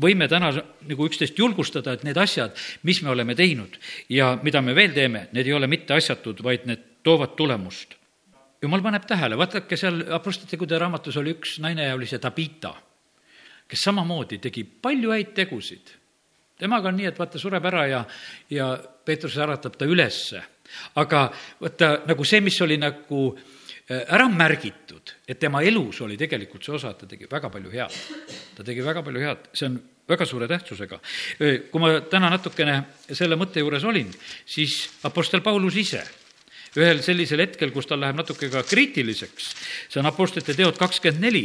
võime 0.00 0.28
täna 0.30 0.50
nagu 0.54 1.06
üksteist 1.08 1.38
julgustada, 1.38 1.94
et 1.94 2.04
need 2.06 2.18
asjad, 2.18 2.54
mis 2.82 3.00
me 3.02 3.12
oleme 3.14 3.36
teinud 3.38 3.76
ja 4.12 4.34
mida 4.42 4.62
me 4.62 4.74
veel 4.74 4.94
teeme, 4.94 5.28
need 5.32 5.46
ei 5.46 5.54
ole 5.54 5.68
mitte 5.70 5.94
asjatud, 5.94 6.42
vaid 6.42 6.66
need 6.70 6.82
toovad 7.06 7.36
tulemust. 7.36 7.94
jumal 8.62 8.82
paneb 8.82 9.04
tähele, 9.06 9.36
vaadake 9.36 9.76
seal 9.76 10.02
Apostlite 10.16 10.78
raamatus 10.78 11.16
oli 11.16 11.34
üks 11.36 11.58
naine 11.60 11.90
ja 11.90 11.94
oli 11.94 12.06
see 12.06 12.18
Tabita, 12.18 12.74
kes 13.68 13.82
samamoodi 13.82 14.38
tegi 14.38 14.64
palju 14.64 15.10
häid 15.10 15.34
tegusid. 15.34 15.94
temaga 16.58 16.88
on 16.88 16.96
nii, 16.96 17.06
et 17.06 17.18
vaata, 17.18 17.38
sureb 17.38 17.64
ära 17.64 17.86
ja, 17.86 18.04
ja 18.50 18.78
Peetrus 19.04 19.36
äratab 19.38 19.76
ta 19.76 19.84
ülesse. 19.84 20.42
aga 20.94 21.30
vaata, 21.60 22.00
nagu 22.06 22.24
see, 22.24 22.40
mis 22.40 22.60
oli 22.62 22.78
nagu 22.78 23.36
äh, 23.36 23.63
ära 23.88 24.28
märgitud, 24.32 25.12
et 25.28 25.38
tema 25.38 25.60
elus 25.62 26.00
oli 26.00 26.16
tegelikult 26.16 26.64
see 26.64 26.72
osa, 26.72 26.94
et 26.94 27.02
ta 27.02 27.08
tegi 27.08 27.26
väga 27.30 27.50
palju 27.52 27.72
head. 27.72 27.96
ta 28.56 28.64
tegi 28.64 28.80
väga 28.80 29.02
palju 29.04 29.20
head, 29.20 29.48
see 29.52 29.68
on 29.68 29.76
väga 30.08 30.26
suure 30.26 30.48
tähtsusega. 30.48 31.00
kui 31.70 31.80
ma 31.80 32.00
täna 32.00 32.30
natukene 32.32 32.78
selle 33.12 33.36
mõtte 33.36 33.60
juures 33.60 33.84
olin, 33.84 34.08
siis 34.46 34.88
Apostel 35.04 35.44
Paulus 35.44 35.76
ise 35.76 36.02
ühel 36.74 37.02
sellisel 37.04 37.44
hetkel, 37.44 37.70
kus 37.70 37.86
tal 37.86 38.00
läheb 38.02 38.16
natuke 38.18 38.48
ka 38.50 38.64
kriitiliseks, 38.66 39.50
see 39.88 40.00
on 40.00 40.08
Apostlite 40.10 40.56
teod 40.56 40.78
kakskümmend 40.80 41.22
neli 41.22 41.44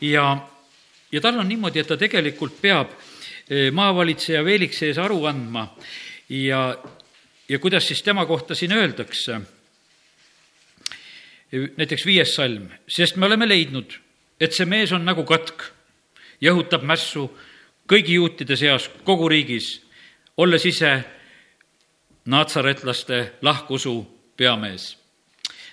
ja 0.00 0.32
ja 1.12 1.20
tal 1.20 1.38
on 1.38 1.48
niimoodi, 1.48 1.80
et 1.80 1.88
ta 1.88 1.96
tegelikult 2.00 2.58
peab 2.60 2.90
eh, 3.48 3.68
maavalitseja 3.72 4.42
Veeliks 4.44 4.82
ees 4.88 4.98
aru 5.00 5.20
andma 5.28 5.68
ja, 6.28 6.62
ja 7.48 7.58
kuidas 7.58 7.86
siis 7.88 8.02
tema 8.02 8.26
kohta 8.26 8.54
siin 8.54 8.72
öeldakse 8.72 9.40
näiteks 11.52 12.06
viies 12.06 12.34
salm, 12.34 12.68
sest 12.88 13.16
me 13.16 13.26
oleme 13.26 13.48
leidnud, 13.48 13.94
et 14.40 14.52
see 14.52 14.66
mees 14.68 14.92
on 14.92 15.04
nagu 15.04 15.24
katk, 15.28 15.70
jõhutab 16.44 16.84
mässu 16.86 17.28
kõigi 17.88 18.18
juutide 18.18 18.56
seas 18.56 18.88
kogu 19.04 19.28
riigis, 19.32 19.78
olles 20.36 20.66
ise 20.68 20.92
natsaretlaste 22.28 23.24
lahkusu 23.42 23.96
peamees. 24.36 24.96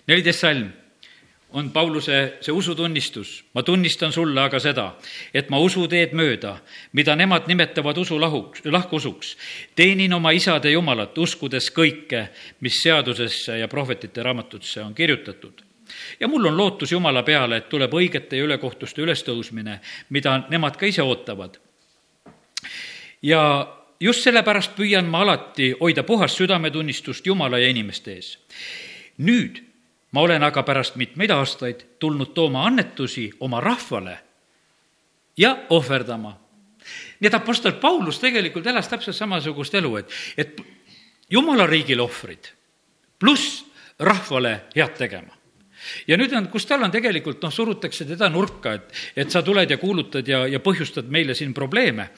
neliteist 0.07 0.39
salm 0.39 0.71
on 1.51 1.71
Pauluse 1.71 2.37
see 2.41 2.51
usutunnistus. 2.51 3.43
ma 3.53 3.63
tunnistan 3.63 4.11
sulle 4.11 4.41
aga 4.41 4.59
seda, 4.59 4.95
et 5.33 5.49
ma 5.49 5.59
usu 5.59 5.87
teed 5.87 6.13
mööda, 6.13 6.57
mida 6.93 7.15
nemad 7.15 7.47
nimetavad 7.47 7.97
usu 7.97 8.19
lahuks, 8.19 8.65
lahkusuks. 8.65 9.37
teenin 9.75 10.13
oma 10.13 10.31
isade 10.31 10.71
Jumalat, 10.71 11.17
uskudes 11.17 11.71
kõike, 11.71 12.27
mis 12.61 12.81
seadusesse 12.81 13.59
ja 13.59 13.67
prohvetite 13.67 14.23
raamatutesse 14.23 14.81
on 14.81 14.95
kirjutatud 14.95 15.64
ja 16.19 16.27
mul 16.27 16.45
on 16.45 16.57
lootus 16.57 16.91
Jumala 16.91 17.23
peale, 17.23 17.57
et 17.57 17.69
tuleb 17.69 17.93
õigete 17.93 18.37
ja 18.37 18.43
ülekohtuste 18.43 19.01
ülestõusmine, 19.01 19.79
mida 20.09 20.37
nemad 20.49 20.77
ka 20.77 20.85
ise 20.85 21.03
ootavad. 21.03 21.59
ja 23.21 23.41
just 23.99 24.23
sellepärast 24.23 24.75
püüan 24.75 25.07
ma 25.09 25.21
alati 25.21 25.73
hoida 25.79 26.03
puhast 26.03 26.37
südametunnistust 26.37 27.25
Jumala 27.25 27.59
ja 27.59 27.69
inimeste 27.69 28.13
ees. 28.13 28.37
nüüd 29.17 29.63
ma 30.11 30.21
olen 30.21 30.43
aga 30.43 30.63
pärast 30.63 30.95
mitmeid 30.95 31.31
aastaid 31.31 31.85
tulnud 31.99 32.33
tooma 32.33 32.65
annetusi 32.67 33.31
oma 33.39 33.61
rahvale 33.61 34.17
ja 35.37 35.57
ohverdama. 35.69 36.37
nii 37.19 37.27
et 37.27 37.33
Apostel 37.33 37.71
Paulus 37.71 38.19
tegelikult 38.19 38.67
elas 38.67 38.87
täpselt 38.87 39.15
samasugust 39.15 39.75
elu, 39.75 39.95
et, 39.97 40.09
et 40.37 40.61
Jumala 41.29 41.65
riigile 41.67 42.01
ohvrid 42.01 42.51
pluss 43.19 43.65
rahvale 43.99 44.61
head 44.75 44.97
tegema 44.97 45.34
ja 46.07 46.17
nüüd 46.17 46.33
on, 46.37 46.47
kus 46.53 46.67
tal 46.69 46.83
on 46.85 46.93
tegelikult, 46.93 47.41
noh, 47.43 47.53
surutakse 47.53 48.07
teda 48.09 48.29
nurka, 48.33 48.75
et, 48.77 48.93
et 49.25 49.31
sa 49.31 49.43
tuled 49.45 49.69
ja 49.69 49.77
kuulutad 49.81 50.27
ja, 50.27 50.45
ja 50.49 50.61
põhjustad 50.63 51.09
meile 51.11 51.35
siin 51.35 51.53
probleeme. 51.53 52.09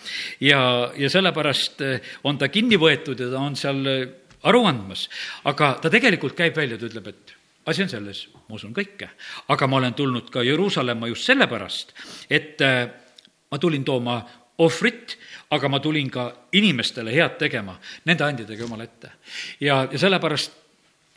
ja, 0.42 0.62
ja 0.98 1.10
sellepärast 1.10 1.82
eh, 1.86 2.14
on 2.24 2.38
ta 2.38 2.50
kinni 2.54 2.80
võetud 2.80 3.20
ja 3.20 3.32
ta 3.32 3.42
on 3.42 3.56
seal 3.60 3.84
eh, 3.88 4.06
aru 4.48 4.66
andmas. 4.70 5.08
aga 5.44 5.76
ta 5.82 5.92
tegelikult 5.94 6.38
käib 6.38 6.56
välja, 6.56 6.78
ta 6.78 6.90
ütleb, 6.90 7.08
et 7.08 7.36
asi 7.68 7.84
on 7.84 7.92
selles, 7.92 8.28
ma 8.48 8.56
usun 8.56 8.74
kõike, 8.76 9.10
aga 9.52 9.68
ma 9.68 9.82
olen 9.82 9.96
tulnud 9.98 10.30
ka 10.32 10.44
Jeruusalemma 10.46 11.10
just 11.12 11.28
sellepärast, 11.28 11.96
et 12.30 12.62
eh, 12.62 12.84
ma 13.52 13.60
tulin 13.60 13.84
tooma 13.88 14.22
ohvrit, 14.58 15.18
aga 15.54 15.70
ma 15.70 15.80
tulin 15.80 16.10
ka 16.10 16.30
inimestele 16.58 17.14
head 17.14 17.38
tegema, 17.40 17.76
nende 18.06 18.26
andjadega 18.26 18.64
Jumala 18.64 18.88
ette. 18.88 19.12
ja, 19.60 19.84
ja 19.92 20.00
sellepärast 20.00 20.67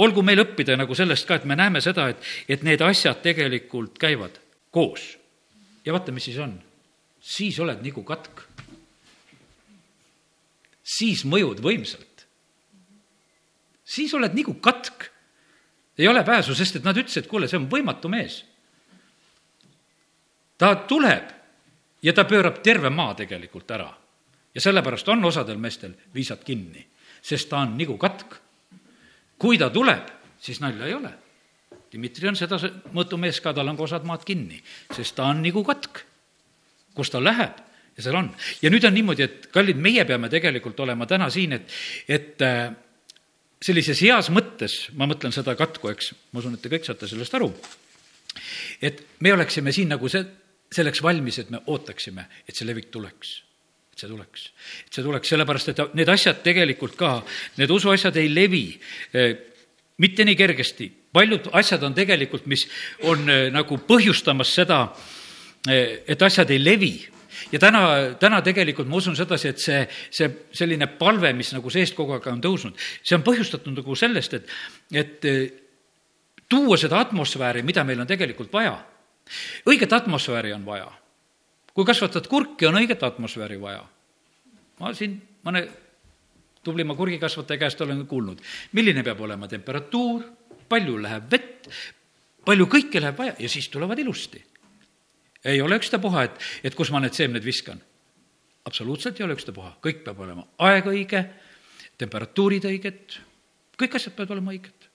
olgu 0.00 0.22
meil 0.24 0.40
õppida 0.44 0.76
nagu 0.80 0.96
sellest 0.96 1.28
ka, 1.28 1.38
et 1.38 1.46
me 1.48 1.56
näeme 1.58 1.82
seda, 1.84 2.08
et, 2.12 2.28
et 2.48 2.64
need 2.66 2.80
asjad 2.84 3.20
tegelikult 3.24 3.98
käivad 4.00 4.38
koos. 4.72 5.16
ja 5.84 5.92
vaata, 5.92 6.12
mis 6.12 6.24
siis 6.24 6.38
on. 6.38 6.56
siis 7.20 7.58
oled 7.60 7.82
nagu 7.84 8.04
katk. 8.04 8.44
siis 10.82 11.24
mõjud 11.24 11.60
võimsalt. 11.64 12.26
siis 13.84 14.14
oled 14.14 14.36
nagu 14.36 14.54
katk. 14.54 15.10
ei 15.98 16.08
ole 16.08 16.24
pääsu, 16.24 16.54
sest 16.54 16.80
et 16.80 16.84
nad 16.84 16.96
ütlesid, 16.96 17.28
kuule, 17.28 17.48
see 17.48 17.60
on 17.60 17.68
võimatu 17.68 18.08
mees. 18.08 18.44
ta 20.58 20.74
tuleb 20.74 21.36
ja 22.02 22.12
ta 22.12 22.24
pöörab 22.24 22.62
terve 22.62 22.90
maa 22.90 23.14
tegelikult 23.14 23.70
ära. 23.70 23.90
ja 24.54 24.60
sellepärast 24.60 25.08
on 25.08 25.24
osadel 25.24 25.58
meestel 25.58 25.92
viisad 26.14 26.44
kinni, 26.44 26.86
sest 27.22 27.48
ta 27.48 27.60
on 27.60 27.76
nagu 27.76 27.98
katk 27.98 28.49
kui 29.40 29.58
ta 29.60 29.70
tuleb, 29.72 30.12
siis 30.40 30.60
nalja 30.60 30.88
ei 30.88 30.94
ole. 30.96 31.10
Dmitri 31.90 32.28
on 32.30 32.38
seda 32.38 32.58
mõõtumees 32.94 33.40
ka, 33.42 33.54
tal 33.56 33.70
on 33.70 33.78
ka 33.78 33.86
osad 33.88 34.06
maad 34.06 34.22
kinni, 34.26 34.60
sest 34.94 35.16
ta 35.18 35.26
on 35.30 35.42
nagu 35.42 35.64
katk. 35.66 36.06
kus 36.94 37.10
ta 37.10 37.20
läheb 37.22 37.54
ja 37.96 38.02
seal 38.02 38.16
on. 38.18 38.30
ja 38.62 38.70
nüüd 38.70 38.84
on 38.84 38.94
niimoodi, 38.94 39.22
et 39.22 39.46
kallid, 39.54 39.78
meie 39.78 40.04
peame 40.04 40.28
tegelikult 40.28 40.80
olema 40.80 41.06
täna 41.06 41.30
siin, 41.30 41.54
et, 41.56 41.70
et 42.08 42.42
äh, 42.42 42.72
sellises 43.62 44.00
heas 44.02 44.30
mõttes, 44.30 44.90
ma 44.98 45.06
mõtlen 45.10 45.32
seda 45.32 45.54
katku, 45.56 45.88
eks, 45.90 46.12
ma 46.32 46.42
usun, 46.42 46.54
et 46.54 46.62
te 46.62 46.72
kõik 46.72 46.86
saate 46.86 47.08
sellest 47.08 47.34
aru, 47.38 47.50
et 48.82 49.04
me 49.20 49.32
oleksime 49.32 49.72
siin 49.72 49.94
nagu 49.94 50.10
see, 50.10 50.24
selleks 50.70 51.02
valmis, 51.02 51.38
et 51.38 51.50
me 51.50 51.62
ootaksime, 51.66 52.26
et 52.46 52.54
see 52.54 52.68
levik 52.68 52.90
tuleks 52.90 53.38
see 54.00 54.08
tuleks. 54.10 54.48
et 54.86 54.96
see 54.96 55.04
tuleks, 55.04 55.30
sellepärast 55.32 55.72
et 55.72 55.94
need 55.98 56.10
asjad 56.10 56.42
tegelikult 56.44 56.96
ka, 56.98 57.12
need 57.60 57.70
usuasjad 57.70 58.16
ei 58.20 58.32
levi 58.32 58.64
eh, 59.12 59.30
mitte 60.00 60.24
nii 60.24 60.36
kergesti. 60.36 60.90
paljud 61.12 61.50
asjad 61.58 61.82
on 61.82 61.94
tegelikult, 61.94 62.46
mis 62.46 62.66
on 63.10 63.28
eh, 63.28 63.48
nagu 63.52 63.80
põhjustamas 63.86 64.54
seda, 64.60 64.82
eh, 65.68 66.02
et 66.08 66.22
asjad 66.22 66.50
ei 66.50 66.62
levi 66.62 66.94
ja 67.52 67.60
täna, 67.62 67.82
täna 68.20 68.42
tegelikult 68.44 68.88
ma 68.88 69.00
usun 69.00 69.16
sedasi, 69.16 69.52
et 69.52 69.62
see, 69.62 69.80
see 70.10 70.30
selline 70.52 70.90
palve, 71.00 71.32
mis 71.36 71.52
nagu 71.56 71.72
seest 71.72 71.96
kogu 71.98 72.16
aeg 72.16 72.30
on 72.32 72.42
tõusnud, 72.44 72.78
see 73.02 73.16
on 73.16 73.26
põhjustatud 73.26 73.76
nagu 73.76 73.96
sellest, 73.96 74.38
et, 74.40 74.54
et 74.92 75.28
tuua 76.50 76.78
seda 76.80 77.00
atmosfääri, 77.04 77.62
mida 77.66 77.84
meil 77.86 78.02
on 78.02 78.08
tegelikult 78.10 78.52
vaja. 78.52 78.74
õiget 79.68 79.92
atmosfääri 79.94 80.52
on 80.52 80.64
vaja 80.66 80.90
kui 81.74 81.86
kasvatad 81.86 82.26
kurki, 82.28 82.66
on 82.66 82.78
õiget 82.80 83.02
atmosfääri 83.06 83.60
vaja. 83.60 83.84
ma 84.80 84.94
siin 84.96 85.16
mõne 85.44 85.66
tublima 86.64 86.94
kurgikasvataja 86.96 87.58
käest 87.58 87.80
olen 87.80 88.06
kuulnud, 88.06 88.40
milline 88.72 89.04
peab 89.04 89.20
olema 89.20 89.48
temperatuur, 89.48 90.24
palju 90.68 90.96
läheb 91.02 91.30
vett, 91.32 91.68
palju 92.44 92.66
kõike 92.70 93.02
läheb 93.02 93.18
vaja 93.18 93.36
ja 93.38 93.48
siis 93.48 93.68
tulevad 93.68 93.98
ilusti. 93.98 94.44
ei 95.44 95.60
ole 95.62 95.76
ükstapuha, 95.80 96.24
et, 96.24 96.40
et 96.64 96.74
kus 96.74 96.90
ma 96.90 97.00
need 97.00 97.16
seemned 97.16 97.44
viskan. 97.44 97.80
absoluutselt 98.64 99.20
ei 99.20 99.24
ole 99.24 99.38
ükstapuha, 99.38 99.76
kõik 99.82 100.04
peab 100.04 100.20
olema 100.20 100.46
aeg 100.58 100.86
õige, 100.86 101.24
temperatuurid 101.98 102.64
õiged, 102.64 103.18
kõik 103.80 103.96
asjad 103.96 104.14
peavad 104.14 104.36
olema 104.36 104.52
õiged 104.52 104.90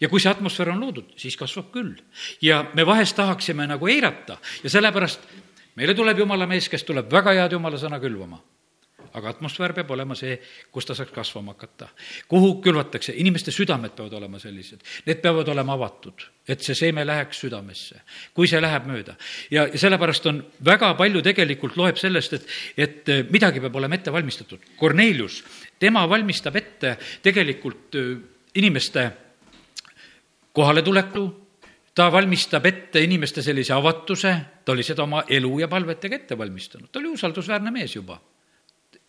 ja 0.00 0.08
kui 0.08 0.20
see 0.20 0.30
atmosfäär 0.30 0.72
on 0.72 0.80
loodud, 0.80 1.12
siis 1.16 1.36
kasvab 1.36 1.70
küll. 1.74 1.94
ja 2.42 2.64
me 2.74 2.86
vahest 2.86 3.16
tahaksime 3.16 3.66
nagu 3.66 3.88
eirata 3.88 4.38
ja 4.62 4.70
sellepärast 4.70 5.20
meile 5.76 5.94
tuleb 5.94 6.18
jumala 6.18 6.46
mees, 6.50 6.68
kes 6.70 6.84
tuleb 6.86 7.10
väga 7.12 7.34
head 7.38 7.56
jumala 7.56 7.80
sõna 7.80 8.00
külvama. 8.02 8.40
aga 9.14 9.28
atmosfäär 9.30 9.70
peab 9.76 9.90
olema 9.94 10.16
see, 10.18 10.40
kus 10.74 10.86
ta 10.88 10.94
saaks 10.94 11.12
kasvama 11.14 11.52
hakata. 11.52 11.88
kuhu 12.28 12.60
külvatakse, 12.62 13.12
inimeste 13.16 13.52
südamed 13.54 13.94
peavad 13.94 14.12
olema 14.12 14.38
sellised, 14.38 14.80
need 15.06 15.20
peavad 15.22 15.48
olema 15.48 15.72
avatud, 15.72 16.24
et 16.48 16.60
see 16.60 16.74
seeme 16.74 17.04
läheks 17.06 17.40
südamesse, 17.44 18.00
kui 18.34 18.48
see 18.48 18.60
läheb 18.60 18.86
mööda. 18.86 19.14
ja, 19.50 19.66
ja 19.66 19.78
sellepärast 19.78 20.26
on 20.26 20.44
väga 20.64 20.94
palju 20.94 21.22
tegelikult 21.22 21.76
loeb 21.76 21.96
sellest, 21.96 22.32
et, 22.32 22.48
et 22.76 23.08
eh, 23.08 23.24
midagi 23.30 23.60
peab 23.60 23.76
olema 23.76 23.94
ette 23.94 24.12
valmistatud. 24.12 24.58
Kornelius, 24.76 25.44
tema 25.78 26.08
valmistab 26.08 26.56
ette 26.56 26.96
tegelikult 27.22 27.94
eh, 27.94 28.16
inimeste 28.54 29.10
kohaletuleku, 30.52 31.43
ta 31.94 32.10
valmistab 32.12 32.66
ette 32.66 33.02
inimeste 33.04 33.42
sellise 33.42 33.74
avatuse, 33.74 34.34
ta 34.64 34.72
oli 34.72 34.82
seda 34.82 35.04
oma 35.06 35.24
elu 35.30 35.58
ja 35.62 35.68
palvetega 35.70 36.18
ette 36.22 36.38
valmistanud, 36.38 36.90
ta 36.90 36.98
oli 36.98 37.12
usaldusväärne 37.14 37.70
mees 37.74 37.96
juba. 37.96 38.20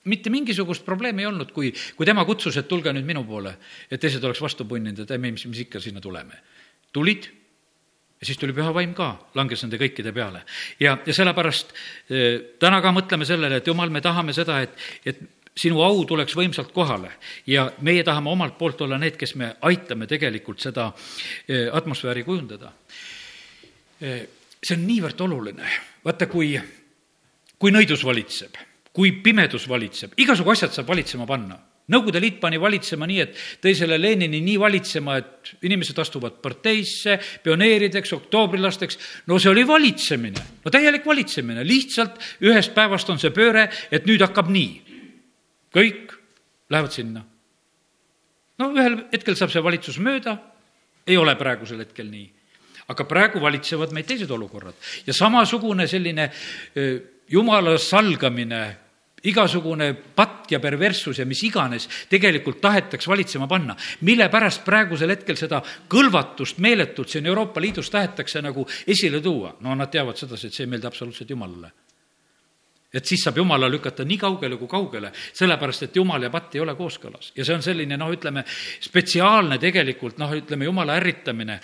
mitte 0.06 0.30
mingisugust 0.30 0.86
probleemi 0.86 1.24
ei 1.24 1.26
olnud, 1.26 1.50
kui, 1.52 1.72
kui 1.98 2.06
tema 2.06 2.22
kutsus, 2.26 2.58
et 2.58 2.68
tulge 2.70 2.92
nüüd 2.94 3.08
minu 3.08 3.24
poole, 3.26 3.56
et 3.90 3.98
teised 4.00 4.24
oleks 4.24 4.42
vastu 4.42 4.68
punninud, 4.70 5.00
et 5.02 5.12
ei, 5.12 5.18
mis, 5.18 5.46
mis 5.50 5.64
ikka 5.66 5.82
sinna 5.82 6.02
tuleme. 6.02 6.38
tulid 6.94 7.26
ja 8.22 8.26
siis 8.26 8.38
tuli 8.38 8.54
püha 8.54 8.74
vaim 8.74 8.94
ka, 8.94 9.08
langes 9.36 9.64
nende 9.66 9.80
kõikide 9.82 10.14
peale. 10.14 10.44
ja, 10.80 10.98
ja 11.06 11.14
sellepärast 11.14 11.74
eh, 12.10 12.58
täna 12.60 12.82
ka 12.82 12.94
mõtleme 12.94 13.26
sellele, 13.26 13.58
et 13.58 13.68
jumal, 13.68 13.90
me 13.90 14.02
tahame 14.02 14.34
seda, 14.34 14.62
et, 14.62 14.78
et 15.06 15.20
sinu 15.56 15.82
au 15.84 16.04
tuleks 16.08 16.36
võimsalt 16.36 16.72
kohale. 16.76 17.12
Ja 17.48 17.70
meie 17.86 18.04
tahame 18.04 18.32
omalt 18.34 18.58
poolt 18.60 18.82
olla 18.86 19.00
need, 19.02 19.18
kes 19.20 19.36
me 19.40 19.54
aitame 19.68 20.08
tegelikult 20.08 20.64
seda 20.64 20.90
eh, 21.48 21.70
atmosfääri 21.72 22.26
kujundada. 22.28 22.72
Eh, 24.02 24.26
see 24.60 24.76
on 24.76 24.88
niivõrd 24.88 25.22
oluline, 25.28 25.70
vaata, 26.04 26.28
kui, 26.28 26.56
kui 27.60 27.72
nõidus 27.72 28.04
valitseb, 28.06 28.58
kui 28.96 29.14
pimedus 29.24 29.70
valitseb, 29.70 30.18
igasugu 30.20 30.52
asjad 30.56 30.76
saab 30.76 30.92
valitsema 30.92 31.28
panna. 31.30 31.58
Nõukogude 31.86 32.18
Liit 32.18 32.40
pani 32.42 32.58
valitsema 32.58 33.06
nii, 33.06 33.20
et 33.22 33.36
tõi 33.62 33.76
selle 33.78 34.00
Lenini 34.02 34.40
nii 34.42 34.56
valitsema, 34.58 35.20
et 35.22 35.52
inimesed 35.70 36.00
astuvad 36.02 36.40
parteisse, 36.42 37.20
pioneerideks, 37.46 38.16
oktoobrilasteks, 38.18 38.98
no 39.30 39.38
see 39.38 39.52
oli 39.52 39.68
valitsemine, 39.70 40.46
no 40.66 40.74
täielik 40.74 41.06
valitsemine, 41.06 41.62
lihtsalt 41.62 42.18
ühest 42.42 42.74
päevast 42.74 43.14
on 43.14 43.22
see 43.22 43.30
pööre, 43.36 43.68
et 43.94 44.10
nüüd 44.10 44.26
hakkab 44.26 44.50
nii 44.50 44.85
kõik 45.76 46.16
lähevad 46.72 46.94
sinna. 46.96 47.26
no 48.60 48.72
ühel 48.72 49.02
hetkel 49.12 49.36
saab 49.36 49.52
see 49.52 49.64
valitsus 49.64 50.00
mööda, 50.00 50.38
ei 51.06 51.18
ole 51.18 51.36
praegusel 51.36 51.84
hetkel 51.84 52.08
nii. 52.10 52.30
aga 52.88 53.06
praegu 53.10 53.42
valitsevad 53.42 53.94
meid 53.94 54.08
teised 54.08 54.32
olukorrad 54.32 54.76
ja 55.08 55.14
samasugune 55.14 55.88
selline 55.88 56.30
jumala 57.30 57.78
salgamine, 57.82 58.60
igasugune 59.26 59.88
patt 60.16 60.52
ja 60.54 60.60
perverssus 60.62 61.18
ja 61.18 61.26
mis 61.26 61.42
iganes 61.44 61.88
tegelikult 62.10 62.62
tahetakse 62.62 63.10
valitsema 63.10 63.48
panna. 63.48 63.76
mille 64.02 64.30
pärast 64.30 64.64
praegusel 64.66 65.10
hetkel 65.10 65.38
seda 65.38 65.62
kõlvatust 65.90 66.62
meeletult 66.62 67.10
siin 67.10 67.26
Euroopa 67.26 67.62
Liidus 67.62 67.90
tahetakse 67.90 68.42
nagu 68.42 68.68
esile 68.88 69.22
tuua? 69.22 69.58
no 69.62 69.76
nad 69.76 69.92
teavad 69.92 70.18
sedasi, 70.18 70.48
et 70.48 70.54
see 70.54 70.64
ei 70.64 70.70
meeldi 70.70 70.88
absoluutselt 70.88 71.30
Jumalale 71.30 71.74
et 72.96 73.06
siis 73.06 73.24
saab 73.26 73.38
Jumala 73.38 73.70
lükata 73.72 74.06
nii 74.08 74.18
kaugele 74.22 74.58
kui 74.58 74.72
kaugele, 74.72 75.12
sellepärast 75.34 75.88
et 75.88 75.96
Jumal 75.96 76.28
ja 76.28 76.32
patt 76.34 76.56
ei 76.56 76.64
ole 76.64 76.76
kooskõlas. 76.76 77.32
ja 77.36 77.46
see 77.46 77.56
on 77.56 77.64
selline 77.66 77.98
noh, 77.98 78.12
ütleme, 78.16 78.46
spetsiaalne 78.82 79.60
tegelikult 79.62 80.18
noh, 80.22 80.34
ütleme, 80.36 80.66
Jumala 80.66 80.98
ärritamine, 81.02 81.60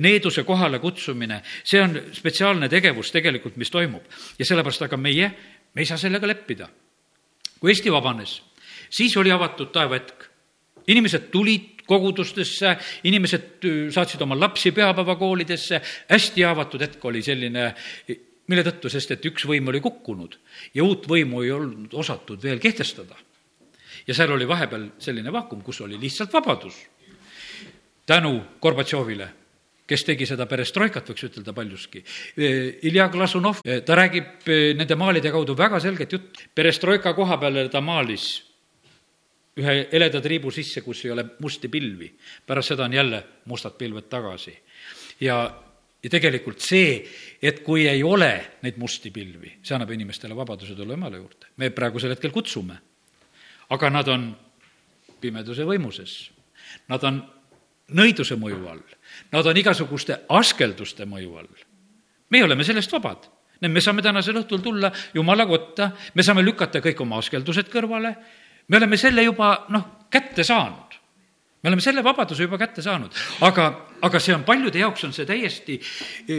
needuse 0.00 0.46
kohale 0.48 0.78
kutsumine, 0.78 1.42
see 1.64 1.82
on 1.82 2.00
spetsiaalne 2.12 2.68
tegevus 2.68 3.12
tegelikult, 3.12 3.56
mis 3.56 3.70
toimub. 3.70 4.02
ja 4.38 4.44
sellepärast, 4.44 4.88
aga 4.88 4.96
meie, 4.96 5.30
me 5.74 5.84
ei 5.84 5.88
saa 5.88 5.98
sellega 6.00 6.26
leppida 6.26 6.70
kui 7.60 7.72
Eesti 7.72 7.92
vabanes, 7.92 8.40
siis 8.90 9.16
oli 9.16 9.32
avatud 9.32 9.72
taevahetk. 9.74 10.24
inimesed 10.86 11.30
tulid 11.32 11.82
kogudustesse, 11.86 12.76
inimesed 13.04 13.64
saatsid 13.90 14.20
oma 14.22 14.36
lapsi 14.38 14.70
pühapäevakoolidesse, 14.70 15.80
hästi 16.10 16.44
avatud 16.44 16.80
hetk 16.80 17.04
oli 17.04 17.22
selline, 17.22 17.74
mille 18.46 18.64
tõttu, 18.66 18.90
sest 18.92 19.10
et 19.10 19.24
üks 19.26 19.46
võim 19.48 19.68
oli 19.68 19.80
kukkunud 19.80 20.36
ja 20.74 20.84
uut 20.84 21.08
võimu 21.10 21.42
ei 21.44 21.50
olnud 21.54 21.94
osatud 21.94 22.42
veel 22.42 22.60
kehtestada. 22.62 23.16
ja 24.06 24.14
seal 24.14 24.32
oli 24.32 24.48
vahepeal 24.48 24.90
selline 24.98 25.32
vaakum, 25.32 25.62
kus 25.62 25.80
oli 25.80 25.98
lihtsalt 26.00 26.32
vabadus. 26.32 26.86
tänu 28.06 28.40
Gorbatšovile 28.62 29.32
kes 29.86 30.04
tegi 30.04 30.26
seda 30.26 30.46
perestroikat, 30.50 31.06
võiks 31.08 31.28
ütelda 31.28 31.52
paljuski. 31.54 32.02
Ilja 32.90 33.08
Glasunov, 33.08 33.62
ta 33.62 33.94
räägib 33.94 34.48
nende 34.78 34.98
maalide 34.98 35.30
kaudu 35.30 35.54
väga 35.58 35.80
selget 35.80 36.12
juttu. 36.12 36.40
perestroika 36.54 37.14
koha 37.14 37.38
peale 37.38 37.68
ta 37.68 37.80
maalis 37.80 38.42
ühe 39.56 39.76
heleda 39.92 40.20
triibu 40.20 40.50
sisse, 40.52 40.82
kus 40.84 41.04
ei 41.04 41.12
ole 41.14 41.24
musti 41.40 41.68
pilvi. 41.68 42.10
pärast 42.46 42.74
seda 42.74 42.84
on 42.84 42.92
jälle 42.92 43.24
mustad 43.44 43.78
pilved 43.78 44.08
tagasi. 44.08 44.58
ja, 45.20 45.62
ja 46.02 46.10
tegelikult 46.10 46.60
see, 46.62 47.00
et 47.42 47.62
kui 47.66 47.86
ei 47.88 48.02
ole 48.06 48.58
neid 48.62 48.76
musti 48.78 49.10
pilvi, 49.10 49.56
see 49.62 49.76
annab 49.76 49.90
inimestele 49.96 50.36
vabaduse 50.36 50.76
tulla 50.76 50.94
Jumala 50.94 51.16
juurde. 51.16 51.46
me 51.56 51.70
praegusel 51.70 52.10
hetkel 52.10 52.30
kutsume. 52.30 52.78
aga 53.70 53.90
nad 53.90 54.08
on 54.08 54.36
pimeduse 55.20 55.64
võimuses. 55.64 56.30
Nad 56.88 57.02
on 57.04 57.22
nõiduse 57.94 58.36
mõju 58.36 58.68
all 58.68 58.82
Nad 59.32 59.46
on 59.46 59.56
igasuguste 59.56 60.20
askelduste 60.28 61.06
mõju 61.06 61.36
all. 61.38 61.64
meie 62.30 62.44
oleme 62.44 62.64
sellest 62.64 62.92
vabad. 62.92 63.28
me 63.60 63.80
saame 63.80 64.02
tänasel 64.02 64.36
õhtul 64.36 64.62
tulla 64.62 64.92
Jumala 65.14 65.46
kotta, 65.46 65.90
me 66.14 66.22
saame 66.22 66.42
lükata 66.42 66.80
kõik 66.80 67.00
oma 67.00 67.18
askeldused 67.18 67.68
kõrvale, 67.72 68.16
me 68.68 68.76
oleme 68.76 68.96
selle 68.96 69.22
juba, 69.22 69.66
noh, 69.68 70.06
kätte 70.10 70.44
saanud 70.44 70.85
me 71.62 71.70
oleme 71.70 71.82
selle 71.82 72.04
vabaduse 72.04 72.46
juba 72.46 72.58
kätte 72.60 72.84
saanud, 72.84 73.14
aga, 73.46 73.70
aga 74.06 74.20
see 74.22 74.34
on 74.36 74.44
paljude 74.46 74.78
jaoks 74.78 75.06
on 75.08 75.14
see 75.16 75.26
täiesti 75.28 75.80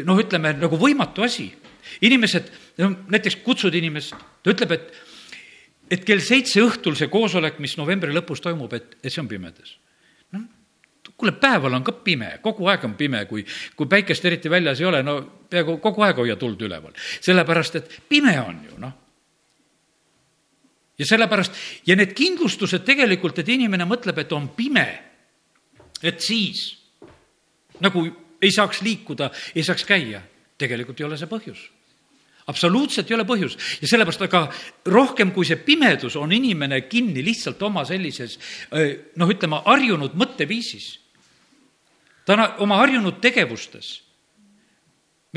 noh, 0.07 0.19
ütleme 0.19 0.53
nagu 0.57 0.79
võimatu 0.79 1.25
asi. 1.25 1.49
inimesed, 2.01 2.51
no 2.83 2.91
näiteks 3.07 3.39
kutsud 3.43 3.75
inimest, 3.75 4.15
ta 4.43 4.53
ütleb, 4.53 4.71
et, 4.75 4.93
et 5.91 6.05
kell 6.05 6.21
seitse 6.21 6.61
õhtul 6.61 6.95
see 6.99 7.09
koosolek, 7.11 7.59
mis 7.63 7.77
novembri 7.79 8.13
lõpus 8.13 8.43
toimub, 8.43 8.73
et, 8.73 8.97
et 9.03 9.11
see 9.11 9.23
on 9.23 9.29
pimedas 9.31 9.77
kuule, 11.17 11.31
päeval 11.31 11.73
on 11.73 11.83
ka 11.83 11.91
pime, 12.03 12.37
kogu 12.43 12.67
aeg 12.69 12.85
on 12.85 12.93
pime, 12.97 13.23
kui, 13.25 13.45
kui 13.75 13.89
päikest 13.89 14.25
eriti 14.25 14.49
väljas 14.49 14.81
ei 14.81 14.87
ole, 14.89 15.01
no 15.03 15.17
peaaegu 15.49 15.77
kogu 15.83 16.05
aeg 16.05 16.21
hoia 16.21 16.35
tuld 16.35 16.61
üleval. 16.61 16.93
sellepärast, 17.21 17.75
et 17.75 17.99
pime 18.09 18.35
on 18.41 18.61
ju, 18.69 18.77
noh. 18.81 18.93
ja 20.99 21.05
sellepärast, 21.05 21.59
ja 21.87 21.95
need 21.95 22.13
kindlustused 22.17 22.85
tegelikult, 22.85 23.39
et 23.39 23.49
inimene 23.49 23.87
mõtleb, 23.89 24.19
et 24.21 24.33
on 24.37 24.49
pime, 24.55 24.87
et 26.03 26.21
siis 26.21 26.69
nagu 27.83 28.03
ei 28.41 28.51
saaks 28.53 28.81
liikuda, 28.85 29.31
ei 29.55 29.63
saaks 29.65 29.85
käia, 29.87 30.21
tegelikult 30.57 30.99
ei 31.01 31.07
ole 31.07 31.17
see 31.17 31.29
põhjus. 31.29 31.65
Absoluutselt 32.47 33.09
ei 33.11 33.15
ole 33.17 33.25
põhjus. 33.27 33.57
Ja 33.81 33.89
sellepärast, 33.89 34.21
aga 34.23 34.45
rohkem 34.87 35.33
kui 35.35 35.45
see 35.45 35.59
pimedus, 35.59 36.15
on 36.15 36.31
inimene 36.31 36.85
kinni 36.87 37.23
lihtsalt 37.25 37.61
oma 37.67 37.83
sellises 37.85 38.37
noh, 39.19 39.27
ütleme, 39.33 39.59
harjunud 39.65 40.15
mõtteviisis. 40.15 40.93
Ta 42.23 42.37
on 42.37 42.45
oma 42.63 42.79
harjunud 42.79 43.19
tegevustes 43.23 43.97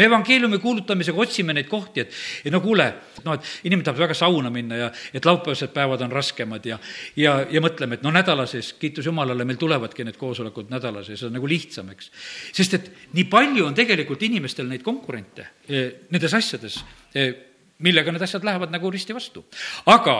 me 0.01 0.07
evangeeliumi 0.09 0.59
kuulutamisega 0.63 1.21
otsime 1.21 1.55
neid 1.57 1.69
kohti, 1.69 2.05
et, 2.05 2.15
et 2.45 2.55
no 2.55 2.63
kuule, 2.65 2.87
noh, 3.27 3.37
et 3.37 3.69
inimene 3.69 3.85
tahab 3.85 4.01
väga 4.07 4.17
sauna 4.17 4.53
minna 4.53 4.79
ja 4.79 4.89
et 5.13 5.27
laupäevased 5.29 5.75
päevad 5.75 6.01
on 6.07 6.15
raskemad 6.15 6.65
ja, 6.67 6.79
ja, 7.21 7.37
ja 7.51 7.63
mõtleme, 7.65 7.99
et 7.99 8.07
no 8.07 8.13
nädala 8.15 8.47
sees, 8.49 8.73
kiitus 8.81 9.11
Jumalale, 9.11 9.45
meil 9.49 9.61
tulevadki 9.61 10.07
need 10.09 10.17
koosolekud 10.21 10.73
nädala 10.73 11.05
sees, 11.05 11.21
see 11.21 11.29
on 11.29 11.37
nagu 11.37 11.51
lihtsam, 11.51 11.93
eks. 11.93 12.09
sest 12.57 12.79
et 12.79 12.89
nii 13.19 13.29
palju 13.31 13.69
on 13.69 13.77
tegelikult 13.77 14.25
inimestel 14.25 14.71
neid 14.71 14.87
konkurente 14.87 15.51
eh, 15.69 16.09
nendes 16.09 16.35
asjades, 16.37 16.81
eh, 17.15 17.31
millega 17.85 18.15
need 18.15 18.25
asjad 18.25 18.47
lähevad 18.47 18.73
nagu 18.73 18.91
risti 18.91 19.17
vastu. 19.17 19.45
aga 19.93 20.17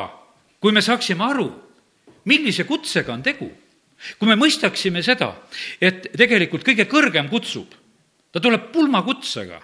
kui 0.61 0.77
me 0.77 0.85
saaksime 0.85 1.25
aru, 1.25 1.49
millise 2.29 2.69
kutsega 2.69 3.17
on 3.17 3.25
tegu 3.25 3.49
kui 4.19 4.29
me 4.31 4.37
mõistaksime 4.39 5.03
seda, 5.05 5.35
et 5.81 6.11
tegelikult 6.17 6.65
kõige 6.67 6.87
kõrgem 6.89 7.29
kutsub, 7.33 7.75
ta 8.33 8.41
tuleb 8.43 8.71
pulmakutsega. 8.73 9.61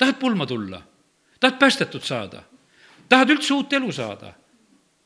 Tahad 0.00 0.18
pulma 0.20 0.46
tulla, 0.48 0.80
tahad 1.40 1.58
päästetud 1.60 2.04
saada, 2.06 2.42
tahad 3.08 3.36
üldse 3.36 3.54
uut 3.54 3.72
elu 3.76 3.92
saada, 3.92 4.32